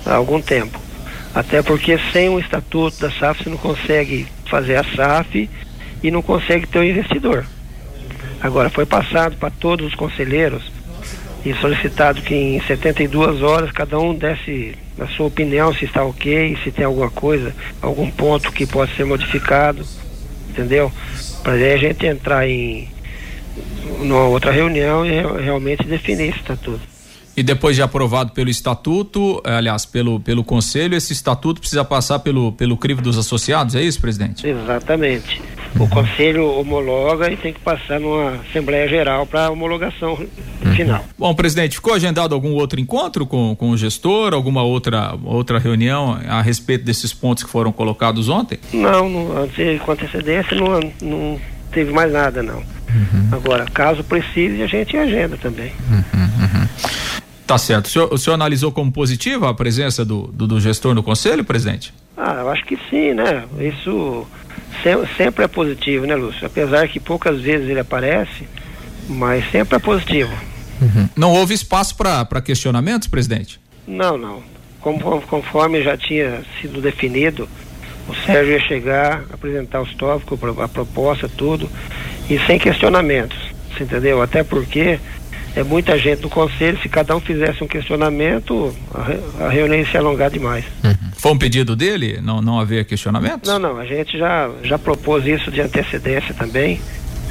[0.05, 0.79] há algum tempo.
[1.35, 5.49] Até porque sem o estatuto da SAF você não consegue fazer a SAF
[6.01, 7.45] e não consegue ter o um investidor.
[8.43, 10.69] Agora, foi passado para todos os conselheiros
[11.45, 16.57] e solicitado que em 72 horas cada um desse a sua opinião se está ok,
[16.61, 19.85] se tem alguma coisa, algum ponto que pode ser modificado,
[20.49, 20.91] entendeu?
[21.41, 22.89] Para a gente entrar em,
[23.99, 26.92] numa outra reunião e realmente definir esse estatuto.
[27.35, 32.19] E depois de aprovado pelo estatuto, eh, aliás, pelo, pelo conselho, esse estatuto precisa passar
[32.19, 34.47] pelo, pelo crivo dos associados, é isso, presidente?
[34.47, 35.41] Exatamente.
[35.79, 40.75] O conselho homologa e tem que passar numa Assembleia Geral para homologação uhum.
[40.75, 41.03] final.
[41.17, 46.19] Bom, presidente, ficou agendado algum outro encontro com, com o gestor, alguma outra, outra reunião
[46.27, 48.59] a respeito desses pontos que foram colocados ontem?
[48.71, 51.41] Não, não antes, com antecedência não, não
[51.71, 52.57] teve mais nada, não.
[52.57, 53.29] Uhum.
[53.31, 55.71] Agora, caso precise, a gente agenda também.
[55.89, 56.67] Uhum, uhum.
[57.45, 57.85] Tá certo.
[57.85, 61.43] O senhor, o senhor, analisou como positiva a presença do, do, do, gestor no conselho,
[61.43, 61.93] presidente?
[62.15, 63.43] Ah, eu acho que sim, né?
[63.59, 64.25] Isso
[65.17, 66.45] sempre, é positivo, né, Lúcio?
[66.45, 68.47] Apesar que poucas vezes ele aparece,
[69.09, 70.31] mas sempre é positivo.
[70.81, 71.09] Uhum.
[71.15, 73.59] Não houve espaço para questionamentos, presidente?
[73.87, 74.41] Não, não.
[74.79, 77.47] Como, conforme já tinha sido definido,
[78.07, 81.69] o Sérgio ia chegar, apresentar os tópicos, a proposta, tudo,
[82.29, 83.37] e sem questionamentos,
[83.71, 84.21] você entendeu?
[84.21, 84.99] Até porque
[85.55, 88.75] é muita gente no conselho, se cada um fizesse um questionamento,
[89.39, 90.65] a, reunião ia se alongar demais.
[90.83, 91.11] Uhum.
[91.15, 93.49] Foi um pedido dele, não, não haver questionamentos?
[93.49, 96.81] Não, não, a gente já, já propôs isso de antecedência também,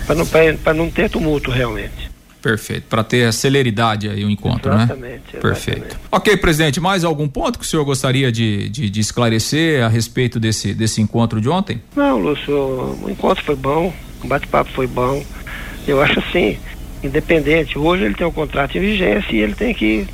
[0.06, 0.26] para não,
[0.74, 2.12] não ter tumulto realmente.
[2.40, 5.20] Perfeito, para ter a celeridade aí o encontro, exatamente, né?
[5.32, 5.40] Exatamente.
[5.40, 5.96] Perfeito.
[6.11, 10.40] Ok, presidente, mais algum ponto que o senhor gostaria de, de, de, esclarecer a respeito
[10.40, 11.80] desse, desse encontro de ontem?
[11.94, 12.52] Não, Lúcio,
[13.00, 15.24] o encontro foi bom, o bate-papo foi bom.
[15.87, 16.58] Eu acho assim,
[17.03, 20.07] independente, hoje ele tem um contrato em vigência e ele tem que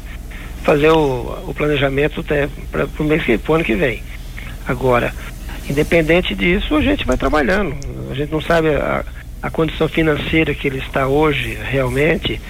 [0.63, 2.25] fazer o, o planejamento
[2.71, 4.03] para o mês que ano que vem.
[4.67, 5.15] Agora,
[5.69, 7.75] independente disso, a gente vai trabalhando.
[8.11, 9.05] A gente não sabe a,
[9.43, 12.41] a condição financeira que ele está hoje, realmente,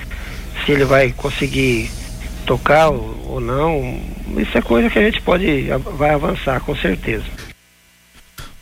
[0.64, 1.90] se ele vai conseguir
[2.46, 4.00] tocar ou, ou não,
[4.38, 7.24] isso é coisa que a gente pode, vai avançar, com certeza.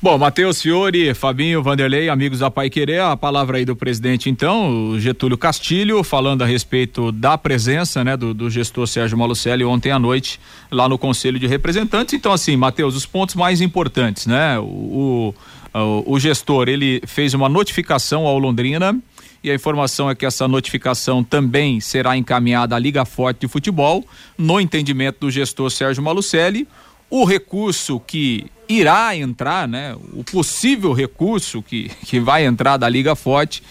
[0.00, 4.94] Bom, Matheus Fiore, Fabinho, Vanderlei, amigos da Pai Querer, a palavra aí do presidente então,
[5.00, 9.98] Getúlio Castilho, falando a respeito da presença, né, do, do gestor Sérgio Malucelli ontem à
[9.98, 10.38] noite
[10.70, 12.12] lá no Conselho de Representantes.
[12.12, 14.58] Então, assim, Matheus, os pontos mais importantes, né?
[14.58, 15.34] O,
[15.74, 18.94] o, o gestor, ele fez uma notificação ao Londrina
[19.42, 24.04] e a informação é que essa notificação também será encaminhada à Liga Forte de Futebol,
[24.36, 26.68] no entendimento do gestor Sérgio Malucelli.
[27.08, 29.96] O recurso que irá entrar, né?
[30.12, 33.62] O possível recurso que, que vai entrar da Liga Forte,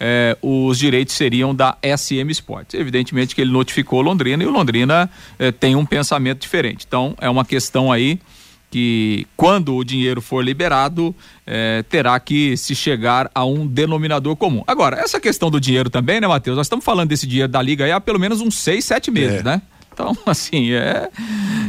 [0.00, 2.74] eh, os direitos seriam da SM Sports.
[2.74, 6.84] Evidentemente que ele notificou Londrina e o Londrina eh, tem um pensamento diferente.
[6.86, 8.18] Então é uma questão aí
[8.70, 11.14] que quando o dinheiro for liberado
[11.46, 14.64] eh, terá que se chegar a um denominador comum.
[14.66, 16.56] Agora essa questão do dinheiro também, né, Matheus?
[16.56, 19.40] Nós estamos falando desse dinheiro da liga aí há pelo menos uns seis, sete meses,
[19.40, 19.42] É.
[19.42, 19.62] né?
[19.92, 21.08] Então, assim, é.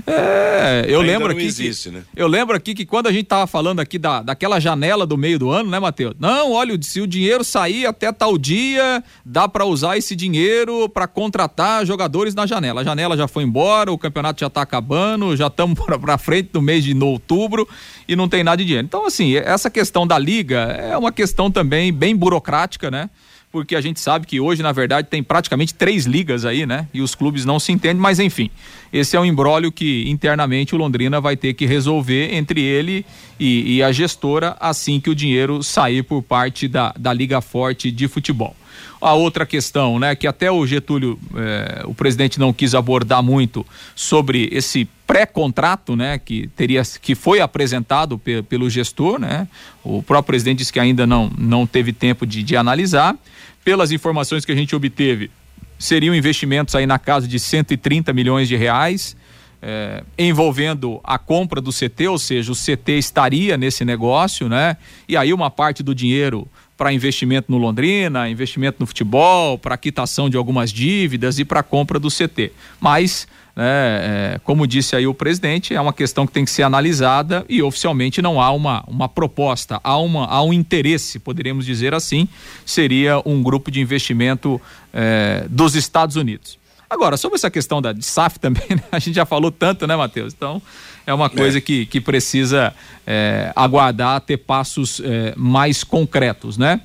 [0.08, 1.44] é eu Ainda lembro aqui.
[1.44, 2.04] existe, que, né?
[2.16, 5.38] Eu lembro aqui que quando a gente tava falando aqui da, daquela janela do meio
[5.38, 6.16] do ano, né, Matheus?
[6.20, 11.08] Não, olha, se o dinheiro sair até tal dia, dá para usar esse dinheiro para
[11.08, 12.82] contratar jogadores na janela.
[12.82, 16.62] A janela já foi embora, o campeonato já tá acabando, já estamos para frente do
[16.62, 17.68] mês de outubro
[18.08, 18.86] e não tem nada de dinheiro.
[18.86, 23.10] Então, assim, essa questão da liga é uma questão também bem burocrática, né?
[23.54, 26.88] Porque a gente sabe que hoje, na verdade, tem praticamente três ligas aí, né?
[26.92, 28.50] E os clubes não se entendem, mas enfim,
[28.92, 33.06] esse é um embrólio que internamente o Londrina vai ter que resolver entre ele
[33.40, 37.92] e, e a gestora assim que o dinheiro sair por parte da, da Liga Forte
[37.92, 38.56] de Futebol.
[39.04, 43.66] A outra questão, né, que até o Getúlio, eh, o presidente não quis abordar muito
[43.96, 49.48] sobre esse pré-contrato, né, que teria, que foi apresentado pe- pelo gestor, né,
[49.84, 53.16] o próprio presidente disse que ainda não, não teve tempo de, de analisar.
[53.64, 55.30] Pelas informações que a gente obteve,
[55.78, 59.16] seriam investimentos aí na casa de 130 milhões de reais,
[59.62, 64.76] eh, envolvendo a compra do CT, ou seja, o CT estaria nesse negócio, né?
[65.08, 66.48] E aí uma parte do dinheiro
[66.84, 71.98] para investimento no Londrina, investimento no futebol, para quitação de algumas dívidas e para compra
[71.98, 72.52] do CT.
[72.78, 76.64] Mas, né, é, como disse aí o presidente, é uma questão que tem que ser
[76.64, 81.94] analisada e oficialmente não há uma, uma proposta, há, uma, há um interesse, poderíamos dizer
[81.94, 82.28] assim,
[82.66, 84.60] seria um grupo de investimento
[84.92, 86.60] é, dos Estados Unidos.
[86.90, 88.84] Agora, sobre essa questão da SAF também, né?
[88.92, 90.34] a gente já falou tanto, né, Matheus?
[90.34, 90.62] Então,
[91.06, 92.74] é uma coisa que, que precisa
[93.06, 96.82] é, aguardar ter passos é, mais concretos, né?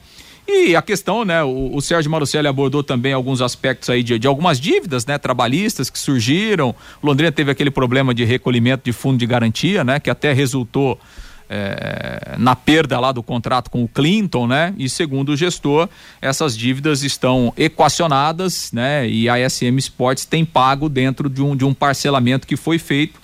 [0.50, 4.26] E a questão, né, o, o Sérgio Marucelli abordou também alguns aspectos aí de, de
[4.26, 6.74] algumas dívidas, né, trabalhistas que surgiram.
[7.02, 10.98] Londrina teve aquele problema de recolhimento de fundo de garantia, né, que até resultou
[11.50, 14.74] é, na perda lá do contrato com o Clinton, né?
[14.76, 15.88] E segundo o gestor,
[16.20, 19.08] essas dívidas estão equacionadas, né?
[19.08, 23.18] E a SM Sports tem pago dentro de um, de um parcelamento que foi feito.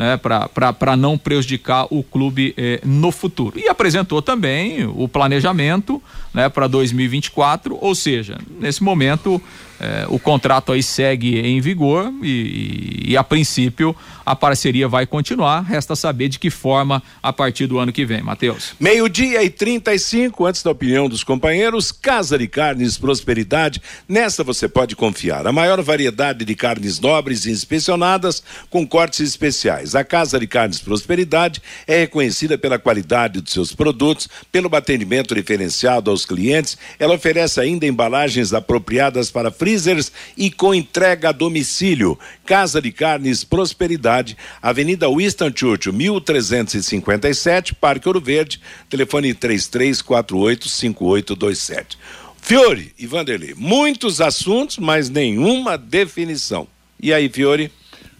[0.00, 3.60] Né, para não prejudicar o clube eh, no futuro.
[3.60, 9.38] E apresentou também o planejamento né, para 2024, ou seja, nesse momento
[9.80, 15.62] eh, o contrato aí segue em vigor e, e, a princípio a parceria vai continuar.
[15.62, 18.22] Resta saber de que forma a partir do ano que vem.
[18.22, 18.74] Matheus.
[18.78, 23.80] Meio-dia e 35, antes da opinião dos companheiros, Casa de Carnes Prosperidade.
[24.06, 25.46] Nessa você pode confiar.
[25.46, 29.94] A maior variedade de carnes nobres e inspecionadas com cortes especiais.
[29.94, 36.10] A Casa de Carnes Prosperidade é reconhecida pela qualidade dos seus produtos, pelo atendimento diferenciado
[36.10, 36.76] aos clientes.
[36.98, 42.18] Ela oferece ainda embalagens apropriadas para freezers e com entrega a domicílio.
[42.44, 51.96] Casa de Carnes Prosperidade, Avenida Winston Churchill, 1357, Parque Ouro Verde, telefone 33485827.
[52.42, 56.66] Fiore e Vanderlei, muitos assuntos, mas nenhuma definição.
[57.00, 57.70] E aí, Fiore?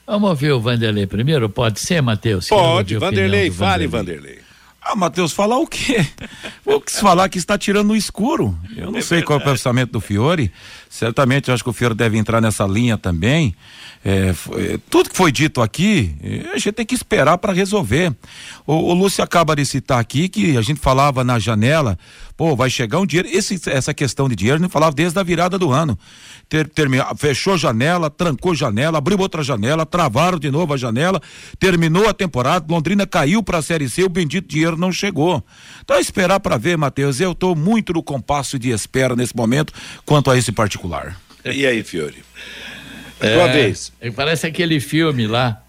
[0.07, 1.49] Vamos ouvir o Vanderlei primeiro?
[1.49, 2.49] Pode ser, Matheus?
[2.49, 4.40] Pode, Vanderlei, do fale, Vanderlei.
[4.93, 6.05] Ah, Matheus, falar o quê?
[6.65, 8.59] Vou falar que está tirando no escuro.
[8.77, 10.51] Eu não sei qual é o pensamento do Fiore.
[10.89, 13.55] Certamente eu acho que o Fiore deve entrar nessa linha também.
[14.05, 18.13] É, foi- tudo que foi dito aqui, eh, a gente tem que esperar para resolver.
[18.67, 21.99] O, o Lúcio acaba de citar aqui que a gente falava na janela,
[22.37, 23.29] pô, vai chegar um dinheiro.
[23.31, 25.97] Esse, essa questão de dinheiro a gente falava desde a virada do ano.
[26.51, 31.23] Ter, termi- fechou janela, trancou janela, abriu outra janela, travaram de novo a janela,
[31.61, 35.45] terminou a temporada, Londrina caiu para a Série C, o bendito dinheiro não chegou.
[35.81, 37.21] Então é esperar para ver, Matheus.
[37.21, 39.73] Eu estou muito no compasso de espera nesse momento
[40.05, 41.17] quanto a esse particular.
[41.45, 42.25] E aí, Fiore?
[43.21, 43.93] É, Tua vez.
[44.17, 45.63] Parece aquele filme lá,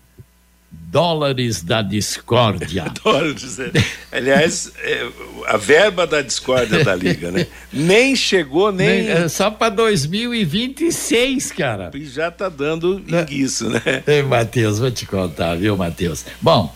[0.71, 2.85] dólares da discórdia.
[3.03, 3.71] dólares, é.
[4.11, 5.07] Aliás, é,
[5.47, 7.47] a verba da discórdia da Liga, né?
[7.71, 9.03] Nem chegou, nem.
[9.03, 11.91] nem é só para 2026, cara.
[11.93, 13.81] E já tá dando isso, né?
[14.05, 16.25] Ei, Matheus, vou te contar, viu, Matheus?
[16.41, 16.73] Bom,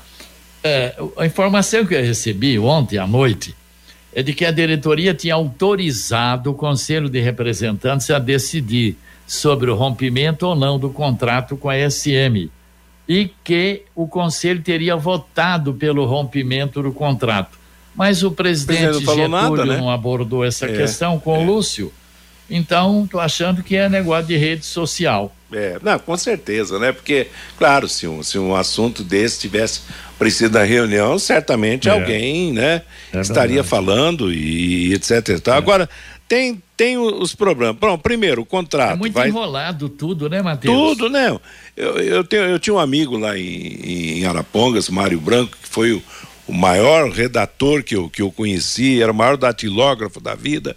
[0.63, 3.55] é, a informação que eu recebi ontem à noite
[4.13, 9.75] é de que a diretoria tinha autorizado o Conselho de Representantes a decidir sobre o
[9.75, 12.49] rompimento ou não do contrato com a SM
[13.07, 17.57] e que o Conselho teria votado pelo rompimento do contrato.
[17.95, 19.77] Mas o presidente não Getúlio nada, né?
[19.77, 21.39] não abordou essa É, questão com é.
[21.39, 21.93] o Lúcio.
[22.49, 25.33] Então, tô achando que é negócio de rede social.
[25.51, 26.91] É, não, com certeza, né?
[26.91, 27.27] Porque,
[27.57, 29.81] claro, se um, se um assunto desse tivesse
[30.19, 31.91] preciso da reunião, certamente É.
[31.91, 32.81] alguém, né,
[33.13, 33.67] É estaria verdade.
[33.69, 35.29] falando e, etc.
[35.29, 35.55] e tal.
[35.57, 35.89] Agora,
[36.27, 37.77] tem, tem os problemas.
[37.77, 38.93] Bom, primeiro, o contrato.
[38.93, 39.29] É muito vai...
[39.29, 40.75] enrolado tudo, né, Matheus?
[40.75, 41.37] Tudo, né?
[41.75, 45.93] Eu, eu, tenho, eu tinha um amigo lá em, em Arapongas, Mário Branco, que foi
[45.93, 46.03] o,
[46.47, 50.75] o maior redator que eu, que eu conheci, era o maior datilógrafo da vida.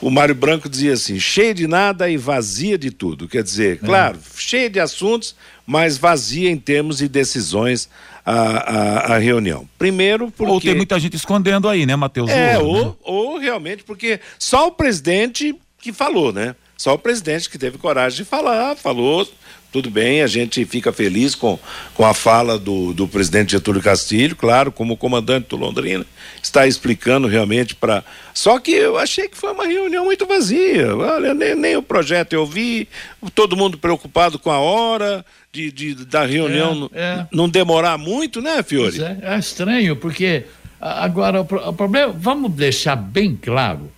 [0.00, 3.28] O Mário Branco dizia assim: cheio de nada e vazia de tudo.
[3.28, 5.34] Quer dizer, claro, cheio de assuntos,
[5.66, 7.88] mas vazia em termos de decisões
[8.28, 9.66] a, a, a reunião.
[9.78, 10.52] Primeiro, porque.
[10.52, 12.30] Ou tem muita gente escondendo aí, né, Matheus?
[12.30, 12.94] É, Ouro, né?
[13.02, 16.54] ou, ou realmente, porque só o presidente que falou, né?
[16.76, 19.26] Só o presidente que teve coragem de falar, falou,
[19.70, 21.58] tudo bem, a gente fica feliz com,
[21.94, 26.06] com a fala do, do presidente Getúlio Castilho, claro, como comandante do Londrina,
[26.42, 28.02] está explicando realmente para.
[28.32, 30.96] Só que eu achei que foi uma reunião muito vazia.
[30.96, 32.88] Olha, nem, nem o projeto eu vi,
[33.34, 37.26] todo mundo preocupado com a hora de, de da reunião É, não- é.
[37.32, 39.02] não demorar muito, né, Fiore?
[39.02, 40.44] É, é estranho, porque
[40.80, 43.90] a- agora o, o problema, vamos deixar bem claro,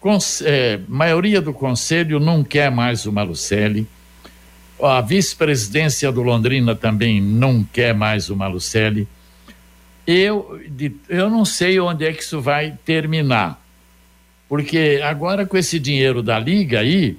[0.00, 3.86] cons, é, maioria do conselho não quer mais o Malucelli,
[4.82, 9.06] a vice-presidência do Londrina também não quer mais o Malucelli.
[10.06, 10.60] Eu,
[11.08, 13.62] eu não sei onde é que isso vai terminar,
[14.48, 17.16] porque agora com esse dinheiro da liga aí,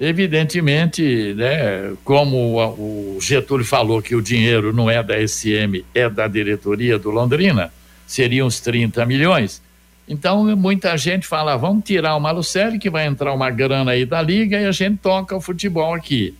[0.00, 6.26] evidentemente, né, como o Getúlio falou que o dinheiro não é da SM, é da
[6.26, 7.72] diretoria do Londrina,
[8.06, 9.60] seriam uns 30 milhões.
[10.08, 14.06] Então, muita gente fala, "Ah, vamos tirar o Malucelli, que vai entrar uma grana aí
[14.06, 16.34] da liga e a gente toca o futebol aqui.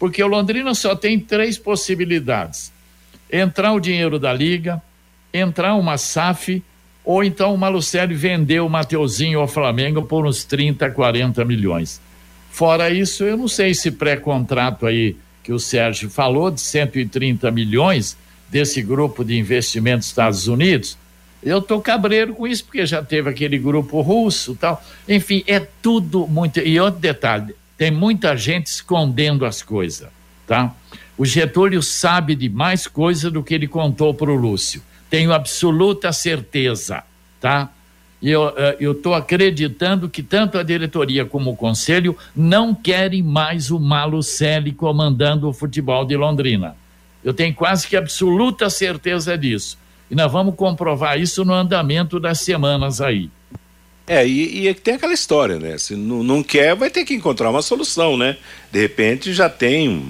[0.00, 2.72] Porque o Londrina só tem três possibilidades:
[3.30, 4.82] entrar o dinheiro da liga,
[5.32, 6.62] entrar uma SAF,
[7.04, 12.00] ou então o Malucelli vender o Mateuzinho ao Flamengo por uns 30, 40 milhões.
[12.50, 18.16] Fora isso, eu não sei se pré-contrato aí que o Sérgio falou de 130 milhões
[18.48, 20.98] desse grupo de investimentos dos Estados Unidos.
[21.42, 24.82] Eu tô cabreiro com isso porque já teve aquele grupo russo, tal.
[25.08, 26.60] Enfim, é tudo muito.
[26.60, 30.10] E outro detalhe, tem muita gente escondendo as coisas,
[30.46, 30.74] tá?
[31.16, 34.82] O Getúlio sabe de mais coisa do que ele contou para o Lúcio.
[35.08, 37.02] Tenho absoluta certeza,
[37.40, 37.70] tá?
[38.20, 43.70] E eu eh, estou acreditando que tanto a diretoria como o conselho não querem mais
[43.70, 46.76] o Malucelli comandando o futebol de Londrina.
[47.24, 49.78] Eu tenho quase que absoluta certeza disso.
[50.10, 53.30] E nós vamos comprovar isso no andamento das semanas aí.
[54.12, 55.78] É, e, e tem aquela história, né?
[55.78, 58.36] Se não, não quer, vai ter que encontrar uma solução, né?
[58.72, 60.04] De repente já tem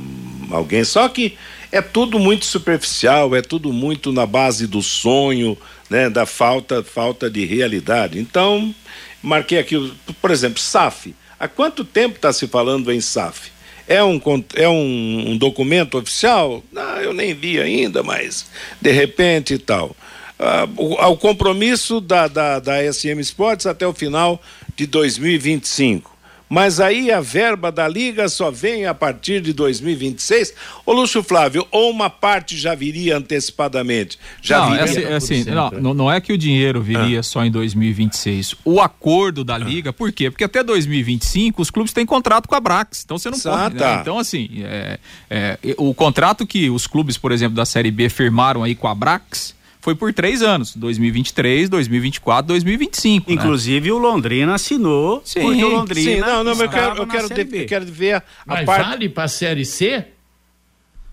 [0.50, 0.82] alguém.
[0.84, 1.36] Só que
[1.70, 5.54] é tudo muito superficial, é tudo muito na base do sonho,
[5.90, 6.08] né?
[6.08, 8.18] Da falta, falta de realidade.
[8.18, 8.74] Então,
[9.22, 11.14] marquei aqui, por exemplo, SAF.
[11.38, 13.52] Há quanto tempo está se falando em SAF?
[13.86, 14.18] É um,
[14.54, 16.64] é um, um documento oficial?
[16.72, 18.46] Não, eu nem vi ainda, mas
[18.80, 19.94] de repente e tal.
[20.42, 24.40] Ah, o, ao compromisso da, da, da SM Sports até o final
[24.74, 26.18] de 2025.
[26.48, 30.52] Mas aí a verba da Liga só vem a partir de 2026.
[30.84, 34.18] Ô Lúcio Flávio, ou uma parte já viria antecipadamente?
[34.42, 34.80] Já não, viria.
[34.80, 35.44] é assim, é assim,
[35.80, 38.56] não, não- é que o dinheiro viria só em 2026.
[38.64, 40.28] O acordo da Liga, por quê?
[40.28, 43.02] Porque até 2025 os clubes têm contrato com a Brax.
[43.04, 43.74] Então você não Ah, pode.
[43.74, 43.80] né?
[43.80, 43.98] tá.
[44.00, 44.98] Então, assim, é,
[45.30, 48.94] é, o contrato que os clubes, por exemplo, da Série B firmaram aí com a
[48.94, 53.28] Brax foi por três anos: 2023, 2024, 2025.
[53.30, 53.34] né?
[53.36, 56.10] Inclusive o Londrina assinou, Sim, porque o Londrina.
[56.12, 58.86] Sim, não, não, mas eu quero, eu quero, de- eu quero ver a Mas parte.
[58.88, 60.04] vale para a Série C?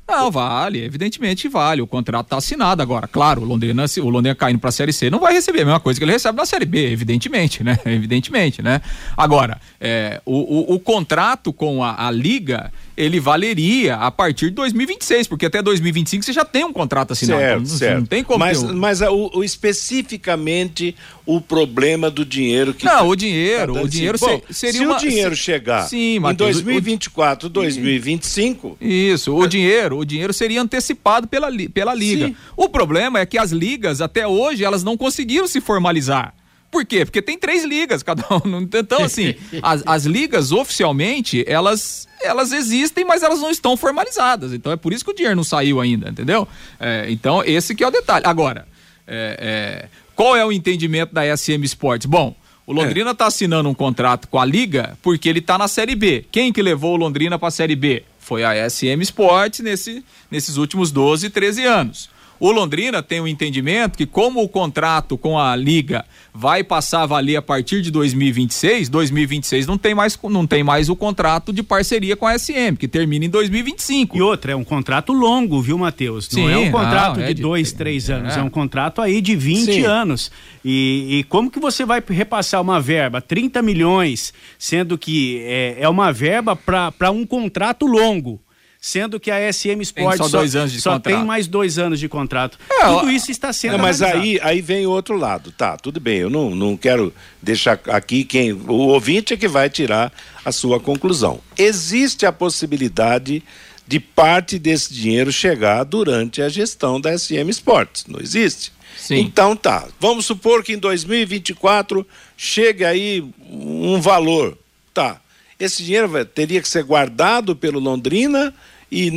[0.09, 1.82] Não, vale, evidentemente vale.
[1.82, 3.09] O contrato está assinado agora.
[3.09, 5.80] Claro, o Londrina, o Londrina caindo para a Série C, não vai receber a mesma
[5.82, 7.78] coisa que ele recebe na Série B, evidentemente, né?
[7.86, 8.82] Evidentemente, né?
[9.18, 14.55] Agora, é, o, o, o contrato com a, a Liga, ele valeria a partir de
[14.55, 17.39] 2026, porque até 2025 você já tem um contrato assinado.
[17.39, 17.99] Certo, então, não, certo.
[17.99, 20.95] não tem como mas, um- mas a- o, o- especificamente
[21.25, 24.85] o problema do dinheiro que Não, o dinheiro, tá o dinheiro Bom, se- seria se
[24.85, 30.05] uma- o dinheiro se- chegar Sim, em Matheus, o- 2024, 2025, Isso, o dinheiro, o
[30.05, 32.27] dinheiro seria antecipado pela, pela liga.
[32.27, 32.35] Sim.
[32.55, 36.33] O problema é que as ligas até hoje elas não conseguiram se formalizar.
[36.70, 37.05] Por quê?
[37.05, 38.68] Porque tem três ligas cada um.
[38.74, 44.53] Então assim, as, as ligas oficialmente elas elas existem, mas elas não estão formalizadas.
[44.53, 46.47] Então é por isso que o dinheiro não saiu ainda, entendeu?
[46.80, 48.26] É, então esse que é o detalhe.
[48.26, 48.68] Agora,
[49.07, 52.05] é, é, qual é o entendimento da SM Sports?
[52.05, 55.95] Bom, o Londrina está assinando um contrato com a Liga porque ele está na Série
[55.95, 56.26] B.
[56.30, 58.03] Quem que levou o Londrina para a Série B?
[58.20, 62.09] Foi a SM Sports nesse, nesses últimos 12, 13 anos.
[62.39, 67.05] O Londrina tem um entendimento que, como o contrato com a Liga vai passar a
[67.05, 71.63] valer a partir de 2026, 2026 não tem mais, não tem mais o contrato de
[71.63, 74.15] parceria com a SM, que termina em 2025.
[74.17, 76.29] E outra, é um contrato longo, viu, Matheus?
[76.29, 78.39] Não Sim, é um contrato não, é de de- dois, três anos, é.
[78.39, 78.43] é.
[78.43, 79.85] um contrato aí de 20 Sim.
[79.85, 80.31] anos.
[80.63, 85.89] E, e como que você vai repassar uma verba, 30 milhões, sendo que é, é
[85.89, 88.39] uma verba para um contrato longo?
[88.88, 91.13] Sendo que a SM Sports só dois anos de só contrato.
[91.13, 92.57] tem mais dois anos de contrato.
[92.71, 94.23] É, Tudo isso está sendo Não, mas analisado.
[94.23, 95.75] aí, aí vem o outro lado, tá?
[95.75, 98.53] Tudo bem, eu não, não quero deixar aqui quem.
[98.53, 100.09] O ouvinte é que vai tirar
[100.45, 101.41] a sua conclusão.
[101.57, 103.43] Existe a possibilidade
[103.85, 108.71] de parte desse dinheiro chegar durante a gestão da SM Sports, não existe?
[108.97, 109.17] Sim.
[109.17, 112.07] Então tá, vamos supor que em 2024
[112.38, 113.21] chegue aí
[113.51, 114.57] um valor,
[114.93, 115.19] tá?
[115.59, 118.53] Esse dinheiro teria que ser guardado pelo Londrina
[118.91, 119.07] e,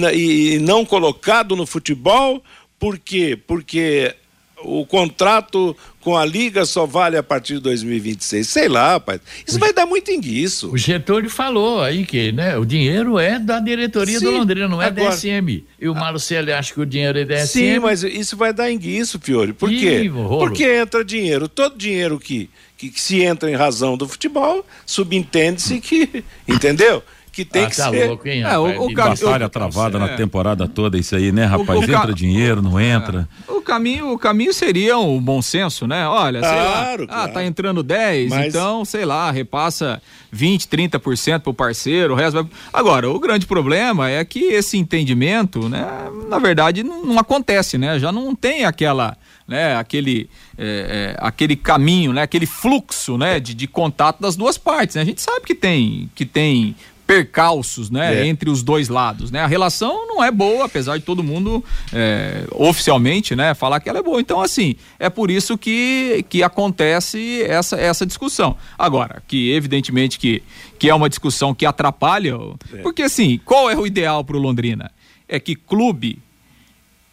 [0.54, 2.42] e não colocado no futebol,
[2.78, 3.38] por quê?
[3.46, 4.14] Porque
[4.62, 8.46] o contrato com a liga só vale a partir de 2026.
[8.46, 9.20] Sei lá, rapaz.
[9.46, 10.70] Isso vai dar muito enguiço.
[10.70, 14.80] O Getúlio falou aí que né, o dinheiro é da diretoria do Sim, Londrina, não
[14.82, 15.64] é da agora- SM.
[15.80, 17.46] E o Marcelo acha que o dinheiro é da SM.
[17.74, 19.52] Sim, mas isso vai dar enguiço, Fiore.
[19.54, 20.08] Por Ih, quê?
[20.08, 20.38] rolo.
[20.40, 21.48] Porque entra dinheiro.
[21.48, 27.02] Todo dinheiro que, que, que se entra em razão do futebol, subentende-se que, entendeu?
[27.40, 28.06] Que tem Ah, que tá ser.
[28.08, 30.00] louco, hein, É, o- o Batalha eu- travada é.
[30.00, 31.78] na temporada toda, isso aí, né, rapaz?
[31.82, 33.26] o ca- entra dinheiro, não entra.
[33.48, 36.06] O caminho, o caminho seria o bom senso, né?
[36.06, 37.32] Olha, sei Claro, lá, ah, claro.
[37.32, 42.46] tá entrando 10, Mas- então, sei lá, repassa 20, 30% pro parceiro, o resto vai...
[42.72, 45.86] Agora, o grande problema é que esse entendimento, né,
[46.28, 47.98] na verdade, não, não acontece, né?
[47.98, 49.16] Já não tem aquela,
[49.48, 50.28] né, aquele,
[50.58, 55.02] é, é, aquele caminho, né, aquele fluxo, né, de, de contato das duas partes, né?
[55.02, 56.76] A gente sabe que tem, que tem
[57.10, 58.26] percalços, né, É.
[58.28, 59.40] entre os dois lados, né?
[59.40, 63.98] A relação não é boa, apesar de todo mundo é, oficialmente, né, falar que ela
[63.98, 64.20] é boa.
[64.20, 68.56] Então, assim, é por isso que, que acontece essa, essa discussão.
[68.78, 70.40] Agora, que evidentemente que,
[70.78, 72.38] que é uma discussão que atrapalha,
[72.80, 74.92] porque assim, qual é o ideal para o Londrina?
[75.28, 76.16] É que clube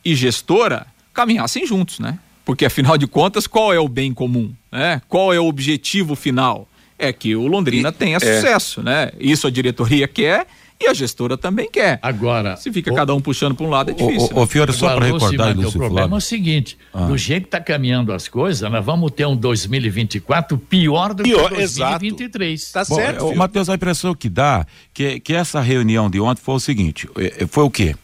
[0.05, 2.19] e gestora caminhassem juntos, né?
[2.45, 5.01] Porque afinal de contas, qual é o bem comum, né?
[5.09, 6.69] Qual é o objetivo final?
[6.99, 9.11] É que o Londrina tenha sucesso, né?
[9.19, 10.47] Isso a diretoria quer
[10.79, 11.99] e a gestora também quer.
[12.01, 12.55] Agora.
[12.55, 14.29] Se fica cada um puxando para um lado é difícil.
[14.35, 16.17] Ô, ô, Fiore, só para Lúcio, recordar, mas o Lúcio problema é Flávio.
[16.17, 17.05] o seguinte: Ah.
[17.05, 21.51] do jeito que está caminhando as coisas, nós vamos ter um 2024 pior do Pior,
[21.51, 21.99] que exato.
[21.99, 22.71] 2023.
[22.71, 23.25] Tá Bom, certo.
[23.25, 23.35] ô.
[23.35, 27.45] Matheus, a impressão que dá que, que essa reunião de ontem foi o seguinte: eh,
[27.49, 27.95] foi o quê?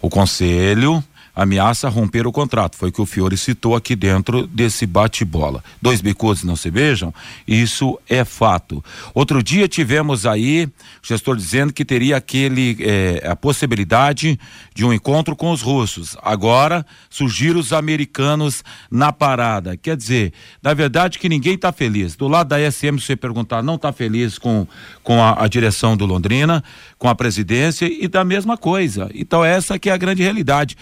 [0.00, 1.02] O conselho
[1.36, 2.76] ameaça romper o contrato.
[2.76, 5.62] Foi o que o Fiore citou aqui dentro desse bate-bola.
[5.82, 7.12] Dois bicudos não se beijam?
[7.46, 8.82] Isso é fato.
[9.14, 10.70] Outro dia tivemos aí o
[11.02, 14.40] gestor dizendo que teria aquele eh, a possibilidade
[14.74, 16.16] de um encontro com os russos.
[16.22, 19.76] Agora surgiram os americanos na parada.
[19.76, 20.32] Quer dizer,
[20.62, 22.16] na verdade que ninguém está feliz.
[22.16, 24.66] Do lado da SM, se você perguntar, não está feliz com,
[25.02, 26.64] com a, a direção do Londrina,
[26.98, 29.10] com a presidência e da mesma coisa.
[29.14, 30.76] Então essa que é a grande realidade.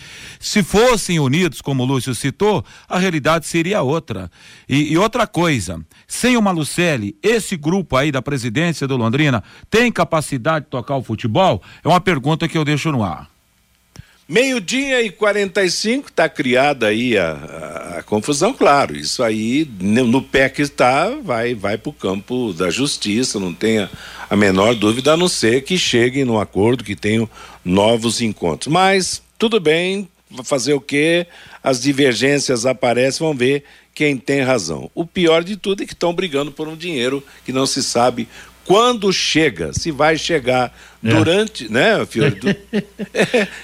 [0.44, 4.30] Se fossem unidos, como o Lúcio citou, a realidade seria outra.
[4.68, 9.90] E, e outra coisa, sem o Malucelli, esse grupo aí da presidência do Londrina tem
[9.90, 11.62] capacidade de tocar o futebol?
[11.82, 13.26] É uma pergunta que eu deixo no ar.
[14.28, 18.94] Meio-dia e 45 está criada aí a, a- a confusão, claro.
[18.94, 23.90] Isso aí, no, pé que está, vai, vai para o campo da justiça, não tenha
[24.28, 27.26] a menor dúvida, a não ser que cheguem num acordo, que tenham
[27.64, 28.70] novos encontros.
[28.70, 30.06] Mas, tudo bem,
[30.42, 31.26] fazer o quê?
[31.62, 33.64] As divergências aparecem, vamos ver
[33.94, 34.90] quem tem razão.
[34.94, 38.26] O pior de tudo é que estão brigando por um dinheiro que não se sabe
[38.64, 42.34] quando chega, se vai chegar durante, né, Fiore?
[42.40, 42.56] Du-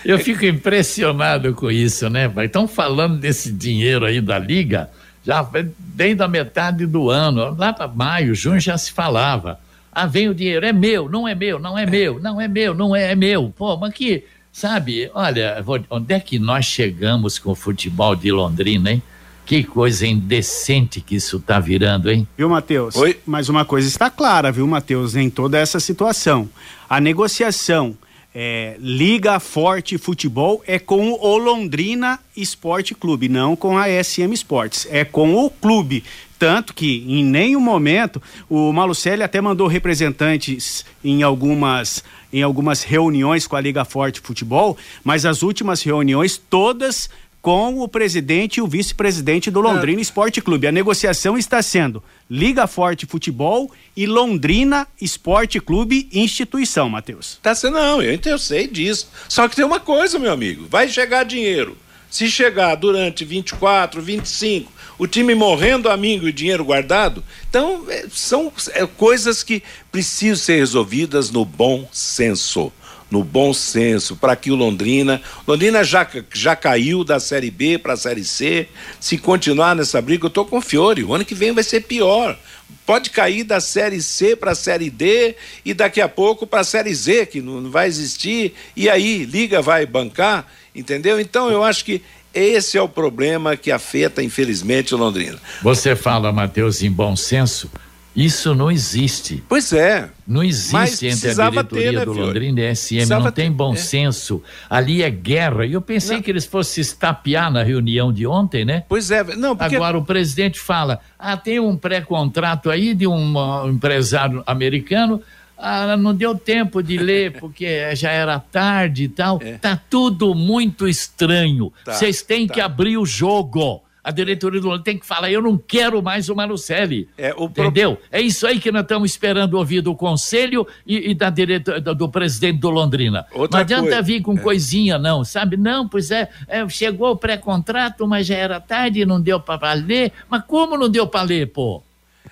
[0.04, 2.46] Eu fico impressionado com isso, né, pai?
[2.46, 4.90] Estão falando desse dinheiro aí da Liga,
[5.24, 5.46] já
[5.78, 9.58] desde a metade do ano, lá para maio, junho já se falava.
[9.92, 12.74] Ah, vem o dinheiro, é meu, não é meu, não é meu, não é meu,
[12.74, 13.52] não é, é meu.
[13.56, 18.92] Pô, mas que, sabe, olha, onde é que nós chegamos com o futebol de Londrina,
[18.92, 19.02] hein?
[19.46, 22.26] Que coisa indecente que isso tá virando, hein?
[22.36, 22.94] Viu, Matheus?
[22.94, 23.18] Oi?
[23.26, 26.48] Mas uma coisa está clara, viu, Matheus, em toda essa situação.
[26.88, 27.96] A negociação
[28.34, 34.86] é, Liga Forte Futebol é com o Londrina Esporte Clube, não com a SM Esportes.
[34.90, 36.04] É com o clube.
[36.40, 43.46] Tanto que em nenhum momento o Malucelli até mandou representantes em algumas, em algumas reuniões
[43.46, 44.74] com a Liga Forte Futebol,
[45.04, 47.10] mas as últimas reuniões todas
[47.42, 50.66] com o presidente e o vice-presidente do Londrina Esporte Clube.
[50.66, 57.38] A negociação está sendo Liga Forte Futebol e Londrina Esporte Clube instituição, Matheus.
[57.42, 59.10] Tá sendo, não, eu, eu sei disso.
[59.28, 61.76] Só que tem uma coisa, meu amigo, vai chegar dinheiro.
[62.10, 68.52] Se chegar durante 24, 25, o time morrendo amigo e dinheiro guardado, então é, são
[68.72, 72.70] é, coisas que precisam ser resolvidas no bom senso
[73.10, 75.20] no bom senso, para que o Londrina.
[75.44, 78.68] Londrina já, já caiu da Série B para a Série C.
[79.00, 81.02] Se continuar nessa briga, eu estou com o Fiore.
[81.02, 82.38] O ano que vem vai ser pior.
[82.86, 85.34] Pode cair da Série C para a Série D
[85.64, 88.54] e daqui a pouco para a Série Z, que não vai existir.
[88.76, 91.18] E aí, Liga vai bancar, entendeu?
[91.18, 92.00] Então eu acho que
[92.34, 95.38] esse é o problema que afeta, infelizmente, o Londrina.
[95.62, 97.70] Você fala, Matheus, em bom senso
[98.14, 99.42] isso não existe.
[99.48, 100.10] Pois é.
[100.26, 103.50] Não existe entre a diretoria ter, né, do Londrina e a SM, precisava não tem
[103.50, 103.82] bom ter, é.
[103.82, 104.42] senso.
[104.68, 105.64] Ali é guerra.
[105.64, 106.22] E eu pensei não.
[106.22, 108.84] que eles fossem estapear na reunião de ontem, né?
[108.88, 109.22] Pois é.
[109.36, 109.76] Não, porque...
[109.76, 115.22] Agora o presidente fala: ah, tem um pré-contrato aí de um empresário americano.
[115.60, 119.38] Ah, não deu tempo de ler porque já era tarde e tal.
[119.42, 119.58] É.
[119.58, 121.72] Tá tudo muito estranho.
[121.84, 122.54] Tá, Vocês tá, têm tá.
[122.54, 126.28] que abrir o jogo a diretoria do Londrina tem que falar, eu não quero mais
[126.28, 127.08] o Malucelli.
[127.18, 127.96] É, o entendeu?
[127.96, 128.06] Pro...
[128.10, 131.94] É isso aí que nós estamos esperando ouvir do conselho e, e da diretor, do,
[131.94, 133.26] do, presidente do Londrina.
[133.32, 134.02] Outra não adianta coisa.
[134.02, 134.40] vir com é.
[134.40, 135.56] coisinha, não, sabe?
[135.56, 140.12] Não, pois é, é chegou o pré-contrato, mas já era tarde, não deu para ler.
[140.28, 141.82] Mas como não deu para ler, pô?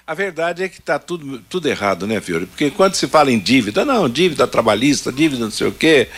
[0.09, 2.47] A verdade é que está tudo, tudo errado, né, Fiore?
[2.47, 6.09] Porque quando se fala em dívida, não, dívida trabalhista, dívida não sei o quê,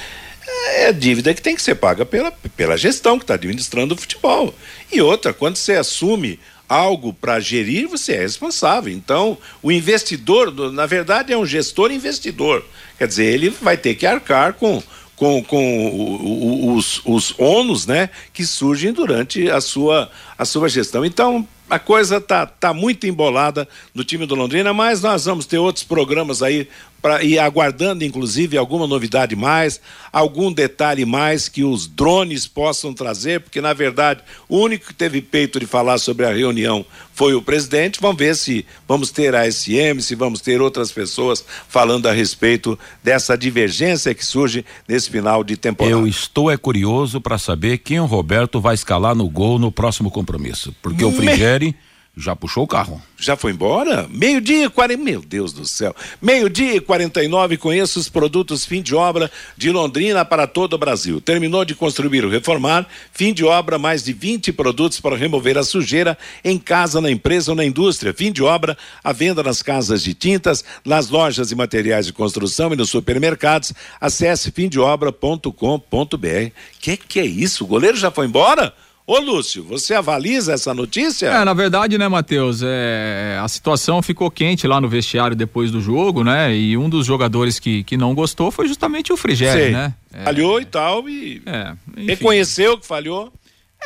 [0.76, 4.54] é dívida que tem que ser paga pela, pela gestão que está administrando o futebol.
[4.92, 6.38] E outra, quando você assume
[6.68, 8.92] algo para gerir, você é responsável.
[8.92, 12.64] Então, o investidor, na verdade, é um gestor investidor.
[12.96, 14.80] Quer dizer, ele vai ter que arcar com,
[15.16, 21.04] com, com os, os ônus né, que surgem durante a sua, a sua gestão.
[21.04, 25.58] Então, a coisa tá, tá muito embolada no time do Londrina, mas nós vamos ter
[25.58, 26.68] outros programas aí
[27.00, 29.80] pra, e aguardando, inclusive, alguma novidade mais,
[30.12, 35.20] algum detalhe mais que os drones possam trazer, porque, na verdade, o único que teve
[35.20, 36.84] peito de falar sobre a reunião
[37.14, 38.00] foi o presidente.
[38.00, 42.78] Vamos ver se vamos ter a SM, se vamos ter outras pessoas falando a respeito
[43.02, 45.94] dessa divergência que surge nesse final de temporada.
[45.94, 50.10] Eu estou é curioso para saber quem o Roberto vai escalar no gol no próximo
[50.10, 51.10] compromisso, porque Me...
[51.10, 51.76] o Frigeri
[52.20, 53.00] já puxou o carro.
[53.18, 54.06] Já foi embora?
[54.10, 55.02] Meio-dia e 40.
[55.02, 55.94] Meu Deus do céu.
[56.20, 57.56] Meio-dia e 49.
[57.56, 61.20] Conheça os produtos fim de obra de Londrina para todo o Brasil.
[61.20, 62.86] Terminou de construir ou reformar.
[63.12, 67.52] Fim de obra, mais de 20 produtos para remover a sujeira em casa, na empresa
[67.52, 68.14] ou na indústria.
[68.14, 72.72] Fim de obra, a venda nas casas de tintas, nas lojas e materiais de construção
[72.72, 73.72] e nos supermercados.
[74.00, 76.52] Acesse fimdeobra.com.br.
[76.78, 77.64] Que que é isso?
[77.64, 78.72] O goleiro já foi embora?
[79.10, 81.26] Ô Lúcio, você avaliza essa notícia?
[81.26, 85.80] É, na verdade, né, Matheus, é, a situação ficou quente lá no vestiário depois do
[85.80, 86.54] jogo, né?
[86.54, 89.94] E um dos jogadores que, que não gostou foi justamente o Frigério, né?
[90.14, 91.72] É, falhou e tal, e é,
[92.06, 93.32] reconheceu que falhou.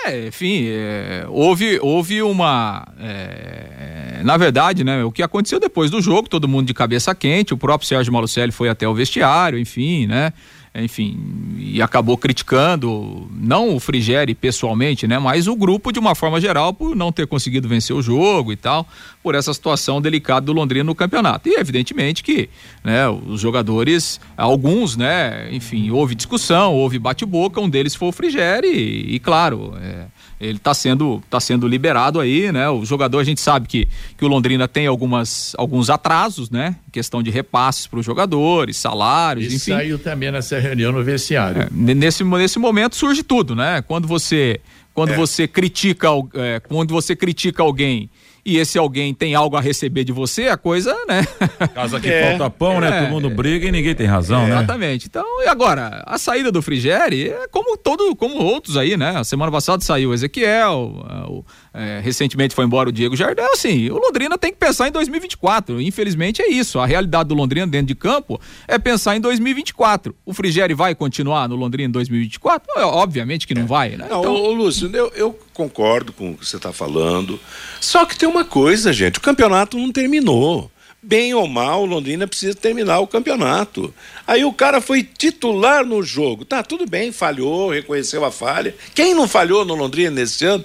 [0.04, 2.86] É, enfim, é, houve, houve uma.
[3.00, 7.54] É, na verdade, né, o que aconteceu depois do jogo, todo mundo de cabeça quente,
[7.54, 10.34] o próprio Sérgio Malucelli foi até o vestiário, enfim, né?
[10.76, 16.40] Enfim, e acabou criticando, não o Frigeri pessoalmente, né, mas o grupo de uma forma
[16.40, 18.86] geral por não ter conseguido vencer o jogo e tal,
[19.22, 21.48] por essa situação delicada do Londrina no campeonato.
[21.48, 22.48] E evidentemente que,
[22.82, 28.66] né, os jogadores, alguns, né, enfim, houve discussão, houve bate-boca, um deles foi o Frigeri
[28.66, 30.06] e, e claro, é,
[30.44, 32.68] ele está sendo, tá sendo liberado aí, né?
[32.68, 36.76] O jogador, a gente sabe que, que o Londrina tem algumas, alguns atrasos, né?
[36.92, 39.72] Questão de repasses para os jogadores, salários, e enfim.
[39.72, 41.62] saiu também nessa reunião no vestiário.
[41.62, 43.82] É, nesse, nesse momento surge tudo, né?
[43.82, 44.60] Quando você,
[44.92, 45.16] quando é.
[45.16, 48.10] você critica, é, quando você critica alguém
[48.44, 51.26] e esse alguém tem algo a receber de você, a coisa, né?
[51.74, 52.30] Casa que é.
[52.30, 53.00] falta pão, né?
[53.00, 54.56] Todo mundo briga e ninguém tem razão, é, né?
[54.56, 55.06] Exatamente.
[55.06, 56.02] Então, e agora?
[56.06, 59.16] A saída do Frigeri é como todo, como outros aí, né?
[59.16, 60.92] A semana passada saiu o Ezequiel,
[61.28, 61.44] o,
[61.76, 65.80] é, recentemente foi embora o Diego Jardel, assim, o Londrina tem que pensar em 2024.
[65.80, 66.78] Infelizmente é isso.
[66.78, 70.14] A realidade do Londrina dentro de campo é pensar em 2024.
[70.24, 72.78] O Frigeri vai continuar no Londrina em 2024?
[72.78, 74.06] É, obviamente que não vai, né?
[74.08, 74.34] Não, então...
[74.34, 77.40] ô, Lúcio, eu, eu concordo com o que você está falando.
[77.80, 80.70] Só que tem uma coisa, gente: o campeonato não terminou
[81.02, 83.92] bem ou mal, o Londrina precisa terminar o campeonato.
[84.26, 86.44] Aí o cara foi titular no jogo.
[86.44, 88.74] Tá, tudo bem, falhou, reconheceu a falha.
[88.94, 90.64] Quem não falhou no Londrina nesse ano?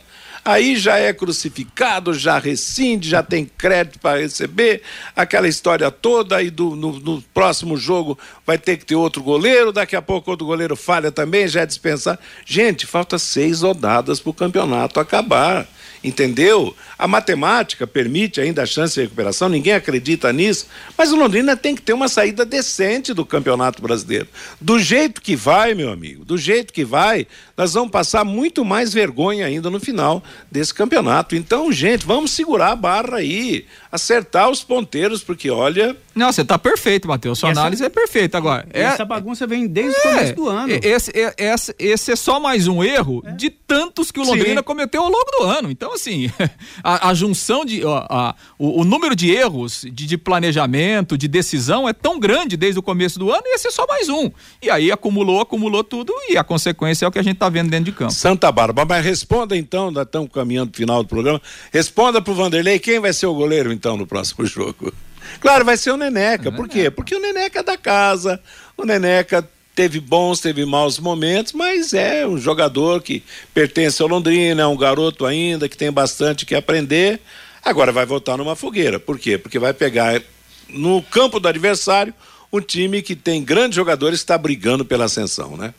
[0.49, 4.81] Aí já é crucificado, já rescinde, já tem crédito para receber,
[5.15, 9.71] aquela história toda, aí do, no, no, próximo jogo vai ter que ter outro goleiro,
[9.71, 12.17] daqui a pouco outro goleiro falha também, já é dispensar.
[12.45, 15.67] Gente, falta seis rodadas para o campeonato acabar.
[16.01, 16.73] Entendeu?
[16.99, 21.73] A matemática permite ainda a chance de recuperação, ninguém acredita nisso, mas o Londrina tem
[21.73, 24.27] que ter uma saída decente do Campeonato Brasileiro.
[24.59, 27.25] Do jeito que vai, meu amigo, do jeito que vai,
[27.59, 31.35] nós vamos passar muito mais vergonha ainda no final desse campeonato.
[31.35, 35.95] Então, gente, vamos segurar a barra aí, acertar os ponteiros, porque olha.
[36.13, 37.39] Não, você está perfeito, Matheus.
[37.39, 38.67] Sua essa, análise é perfeita agora.
[38.73, 40.73] É, essa bagunça vem desde é, o começo do ano.
[40.81, 43.31] Esse, esse, esse é só mais um erro é.
[43.31, 44.65] de tantos que o Londrina Sim.
[44.65, 45.71] cometeu ao longo do ano.
[45.71, 46.31] Então, assim,
[46.89, 47.85] a, a junção de.
[47.85, 52.57] A, a, o, o, número de erros de, de, planejamento, de decisão é tão grande
[52.57, 54.31] desde o começo do ano e esse é só mais um.
[54.61, 57.69] E aí acumulou, acumulou tudo e a consequência é o que a gente está vendo
[57.69, 58.11] dentro de campo.
[58.11, 61.41] Santa Bárbara, mas responda então, nós estamos caminhando para o final do programa.
[61.71, 64.91] Responda para o Vanderlei quem vai ser o goleiro então no próximo jogo.
[65.39, 66.51] Claro, vai ser o Neneca.
[66.51, 66.89] Por quê?
[66.89, 68.41] Porque o Neneca é da casa,
[68.75, 69.47] o Neneca
[69.79, 73.23] teve bons, teve maus momentos, mas é um jogador que
[73.53, 77.21] pertence ao Londrina, é um garoto ainda que tem bastante que aprender.
[77.63, 78.99] Agora vai voltar numa fogueira.
[78.99, 79.37] Por quê?
[79.37, 80.21] Porque vai pegar
[80.67, 82.13] no campo do adversário
[82.51, 85.73] um time que tem grandes jogadores que está brigando pela ascensão, né?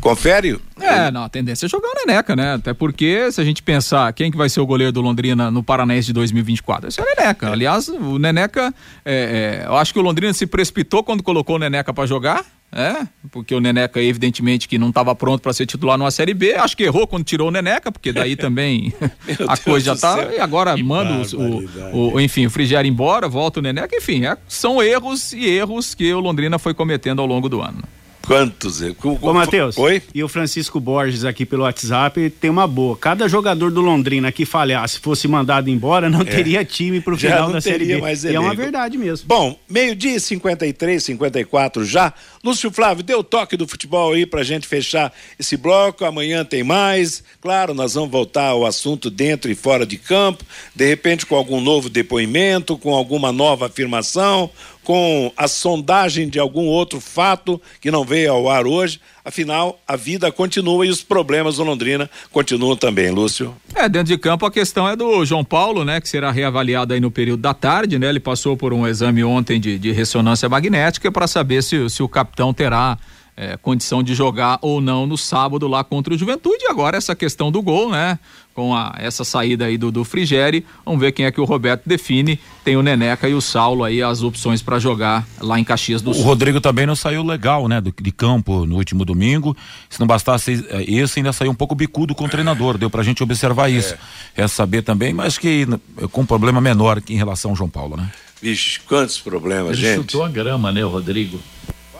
[0.00, 0.58] Confere?
[0.80, 2.54] É, não, a tendência é jogar o Neneca, né?
[2.54, 5.62] Até porque, se a gente pensar quem que vai ser o goleiro do Londrina no
[5.62, 7.48] Paranaense de 2024, esse é o Neneca.
[7.48, 7.52] É.
[7.52, 8.72] Aliás, o Neneca,
[9.04, 12.44] é, é, eu acho que o Londrina se precipitou quando colocou o Neneca para jogar,
[12.70, 16.54] é, porque o Neneca, evidentemente, que não estava pronto para ser titular numa Série B,
[16.54, 20.32] acho que errou quando tirou o Neneca, porque daí também a Deus coisa já tá.
[20.32, 22.50] E agora que manda o, o, enfim, o
[22.84, 27.20] embora, volta o Neneca, enfim, é, são erros e erros que o Londrina foi cometendo
[27.20, 27.82] ao longo do ano.
[28.28, 28.82] Quantos?
[29.22, 29.78] Ô, Matheus.
[29.78, 30.02] Oi?
[30.14, 32.94] E o Francisco Borges aqui pelo WhatsApp tem uma boa.
[32.94, 36.24] Cada jogador do Londrina que falhasse, fosse mandado embora, não é.
[36.24, 38.02] teria time pro final da Série B.
[38.02, 39.26] Mais e é uma verdade mesmo.
[39.26, 42.12] Bom, meio-dia 53, 54 já.
[42.44, 46.04] Lúcio Flávio, deu o toque do futebol aí pra gente fechar esse bloco.
[46.04, 47.24] Amanhã tem mais.
[47.40, 50.44] Claro, nós vamos voltar ao assunto dentro e fora de campo.
[50.74, 54.50] De repente, com algum novo depoimento, com alguma nova afirmação
[54.88, 58.98] com a sondagem de algum outro fato que não veio ao ar hoje.
[59.22, 63.54] Afinal, a vida continua e os problemas do Londrina continuam também, Lúcio.
[63.74, 67.00] É, dentro de campo a questão é do João Paulo, né, que será reavaliado aí
[67.00, 68.08] no período da tarde, né?
[68.08, 72.08] Ele passou por um exame ontem de, de ressonância magnética para saber se, se o
[72.08, 72.96] capitão terá
[73.38, 76.64] é, condição de jogar ou não no sábado lá contra o Juventude.
[76.64, 78.18] E agora essa questão do gol, né?
[78.52, 81.82] Com a, essa saída aí do, do Frigeri, vamos ver quem é que o Roberto
[81.86, 82.40] define.
[82.64, 86.12] Tem o Neneca e o Saulo aí as opções para jogar lá em Caxias do
[86.12, 86.24] Sul.
[86.24, 87.80] O Rodrigo também não saiu legal, né?
[87.80, 89.56] Do, de campo no último domingo.
[89.88, 92.76] Se não bastasse é, esse, ainda saiu um pouco bicudo com o treinador.
[92.76, 93.94] Deu pra gente observar isso.
[94.36, 95.64] É, é saber também, mas que
[96.10, 98.10] com um problema menor em relação ao João Paulo, né?
[98.42, 99.96] Vixe, quantos problemas, Ele gente.
[99.96, 101.38] chutou a grama, né, Rodrigo?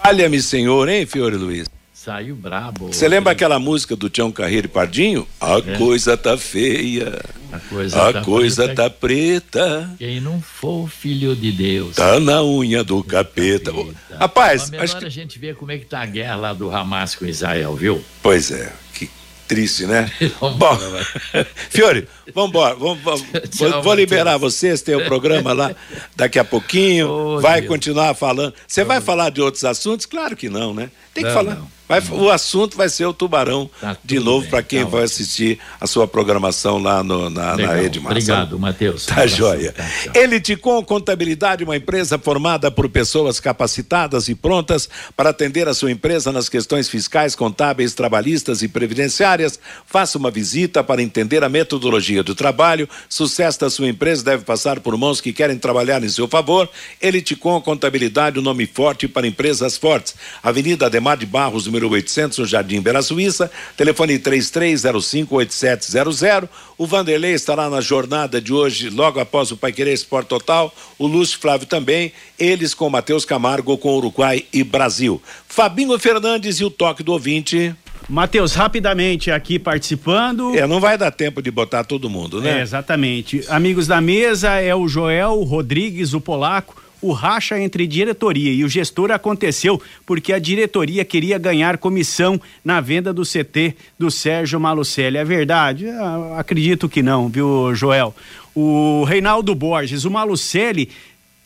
[0.09, 1.69] Valha-me, Senhor, hein, Fiore Luiz?
[1.93, 2.87] Saiu brabo.
[2.87, 5.29] Você lembra aquela música do Tião Carreiro e Pardinho?
[5.39, 5.77] A é.
[5.77, 7.21] coisa tá feia.
[7.53, 8.83] A coisa, a tá, coisa preta.
[8.85, 9.95] tá preta.
[9.99, 11.97] Quem não for filho de Deus.
[11.97, 13.71] Tá na unha do capeta.
[13.71, 14.17] capeta.
[14.19, 15.05] Rapaz, acho que...
[15.05, 18.03] a gente vê como é que tá a guerra lá do Hamas com Israel, viu?
[18.23, 18.73] Pois é.
[18.95, 19.11] Que
[19.49, 20.11] triste, né?
[20.39, 20.79] Bom,
[21.71, 22.75] Fiore, vamos embora.
[22.75, 23.25] Vamos, vamos,
[23.57, 25.75] vou, vou liberar vocês, tem o programa lá
[26.15, 27.09] daqui a pouquinho.
[27.11, 27.73] Oh, vai Deus.
[27.73, 28.55] continuar falando.
[28.67, 30.05] Você vai falar de outros assuntos?
[30.07, 30.91] Claro que não, né?
[31.15, 31.55] Tem que não, falar.
[31.57, 31.78] Não.
[32.11, 35.87] O assunto vai ser o Tubarão tá de novo para quem tá vai assistir a
[35.87, 38.13] sua programação lá no, na, na Rede Massa.
[38.13, 39.07] Obrigado, Matheus.
[39.07, 39.73] Tá joia.
[39.73, 39.85] Tá,
[40.15, 45.91] Elite com Contabilidade, uma empresa formada por pessoas capacitadas e prontas para atender a sua
[45.91, 49.59] empresa nas questões fiscais, contábeis, trabalhistas e previdenciárias.
[49.87, 52.89] Faça uma visita para entender a metodologia do trabalho.
[53.09, 56.69] Sucesso da sua empresa deve passar por mãos que querem trabalhar em seu favor.
[57.01, 60.15] Elite com Contabilidade, o um nome forte para empresas fortes.
[60.43, 63.49] Avenida Ademar de Barros, número 800, no Jardim Bela Suíça.
[63.77, 66.49] Telefone 33058700.
[66.77, 70.73] O Vanderlei estará na jornada de hoje, logo após o Pai Querer Esporte Total.
[70.99, 72.13] O Lúcio Flávio também.
[72.39, 75.21] Eles com Matheus Camargo, com Uruguai e Brasil.
[75.47, 77.75] Fabinho Fernandes e o toque do ouvinte.
[78.09, 80.55] Matheus, rapidamente aqui participando.
[80.55, 82.61] É, não vai dar tempo de botar todo mundo, né?
[82.61, 83.45] É, exatamente.
[83.49, 86.88] Amigos da mesa, é o Joel Rodrigues, o polaco.
[87.01, 92.81] O racha entre diretoria e o gestor aconteceu porque a diretoria queria ganhar comissão na
[92.81, 95.17] venda do CT do Sérgio Malucelli.
[95.17, 95.89] É verdade?
[95.89, 98.15] Ah, acredito que não, viu, Joel?
[98.55, 100.91] O Reinaldo Borges, o Malucelli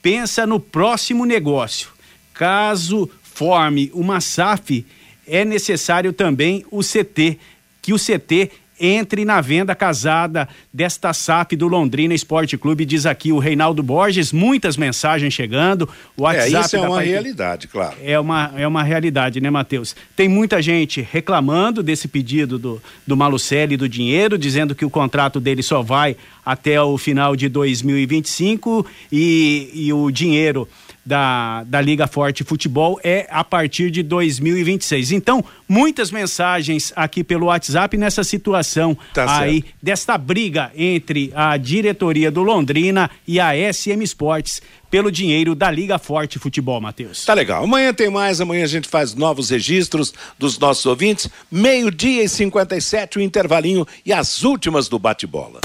[0.01, 1.91] pensa no próximo negócio.
[2.33, 4.87] Caso forme uma SAF,
[5.27, 7.39] é necessário também o CT,
[7.81, 8.51] que o CT
[8.85, 14.33] entre na venda casada desta SAF do Londrina Esporte Clube, diz aqui o Reinaldo Borges,
[14.33, 17.97] muitas mensagens chegando, o WhatsApp é, isso é uma Pai- realidade, claro.
[18.03, 19.95] É uma, é uma realidade, né, Matheus?
[20.17, 25.39] Tem muita gente reclamando desse pedido do, do Malucelli do dinheiro, dizendo que o contrato
[25.39, 30.69] dele só vai até o final de 2025 e, e o dinheiro
[31.05, 35.13] da, da Liga Forte Futebol é a partir de 2026.
[35.13, 42.31] Então, muitas mensagens aqui pelo WhatsApp nessa situação Tá aí desta briga entre a diretoria
[42.31, 47.25] do Londrina e a SM Esportes pelo dinheiro da Liga Forte Futebol, Matheus.
[47.25, 47.65] Tá legal.
[47.65, 51.29] Amanhã tem mais, amanhã a gente faz novos registros dos nossos ouvintes.
[51.51, 55.61] Meio-dia e 57, o intervalinho e as últimas do bate-bola.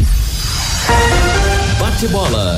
[1.80, 2.58] Bate-bola.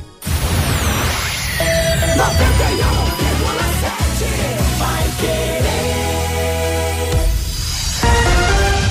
[4.78, 5.68] vai querer.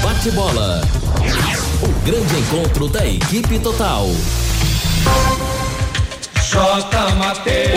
[0.04, 0.82] Bate-bola.
[1.82, 4.08] O grande encontro da equipe total.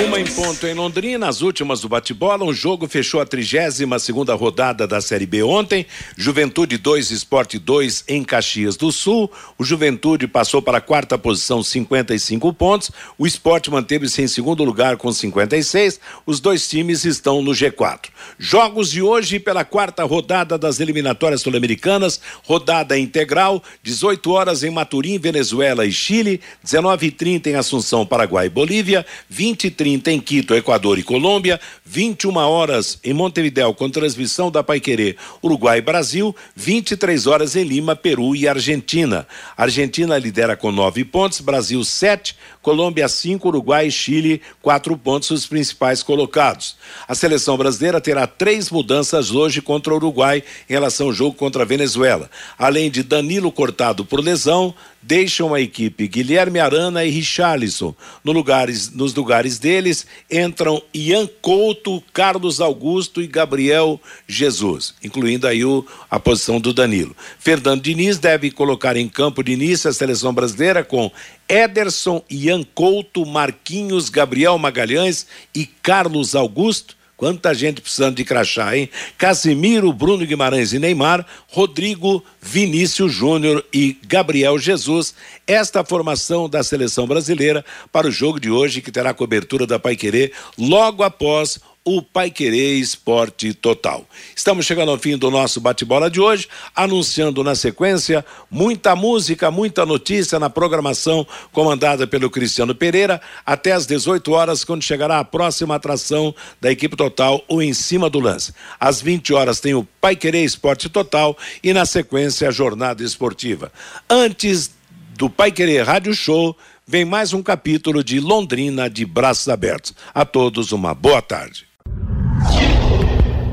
[0.06, 2.44] Uma em ponto em Londrina, as últimas do bate-bola.
[2.44, 5.84] Um jogo fechou a 32 segunda rodada da Série B ontem.
[6.16, 9.28] Juventude 2, Esporte 2 em Caxias do Sul.
[9.58, 12.92] O Juventude passou para a quarta posição, 55 pontos.
[13.18, 15.98] O Esporte manteve-se em segundo lugar com 56.
[16.24, 18.10] Os dois times estão no G4.
[18.38, 25.18] Jogos de hoje pela quarta rodada das eliminatórias sul-americanas, rodada integral, 18 horas em Maturim,
[25.18, 30.98] Venezuela e Chile, 19h30 em Assunção, Paraguai e Bolívia, 20 e 30 em Quito, Equador
[30.98, 37.56] e Colômbia, 21 horas em Montevidéu com transmissão da Paiquerê, Uruguai e Brasil, 23 horas
[37.56, 39.26] em Lima, Peru e Argentina.
[39.56, 45.46] Argentina lidera com nove pontos, Brasil sete, Colômbia cinco, Uruguai e Chile quatro pontos os
[45.46, 46.76] principais colocados.
[47.08, 51.62] A seleção brasileira terá três mudanças hoje contra o Uruguai em relação ao jogo contra
[51.62, 52.30] a Venezuela.
[52.58, 57.94] Além de Danilo cortado por lesão, deixam a equipe Guilherme Arana e Richarlison.
[58.22, 65.64] No lugares, nos lugares deles entram Ian Couto, Carlos Augusto e Gabriel Jesus, incluindo aí
[65.64, 67.16] o, a posição do Danilo.
[67.38, 71.10] Fernando Diniz deve colocar em campo de início a seleção brasileira com
[71.48, 78.88] Ederson, Ian Couto, Marquinhos, Gabriel Magalhães e Carlos Augusto Quanta gente precisando de crachá, hein?
[79.18, 85.14] Casimiro, Bruno Guimarães e Neymar, Rodrigo, Vinícius Júnior e Gabriel Jesus.
[85.46, 87.62] Esta formação da seleção brasileira
[87.92, 92.78] para o jogo de hoje, que terá cobertura da Paiquerê logo após o Pai Querer
[92.78, 94.06] Esporte Total.
[94.36, 99.86] Estamos chegando ao fim do nosso bate-bola de hoje, anunciando na sequência muita música, muita
[99.86, 105.74] notícia na programação comandada pelo Cristiano Pereira, até às 18 horas, quando chegará a próxima
[105.74, 108.52] atração da equipe total, o Em Cima do Lance.
[108.78, 113.72] Às 20 horas tem o Pai Querer Esporte Total e na sequência a jornada esportiva.
[114.08, 114.70] Antes
[115.16, 116.54] do Pai Querer Rádio Show,
[116.86, 119.94] vem mais um capítulo de Londrina de braços abertos.
[120.12, 121.69] A todos uma boa tarde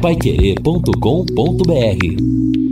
[0.02, 2.67] paiquerê.com.br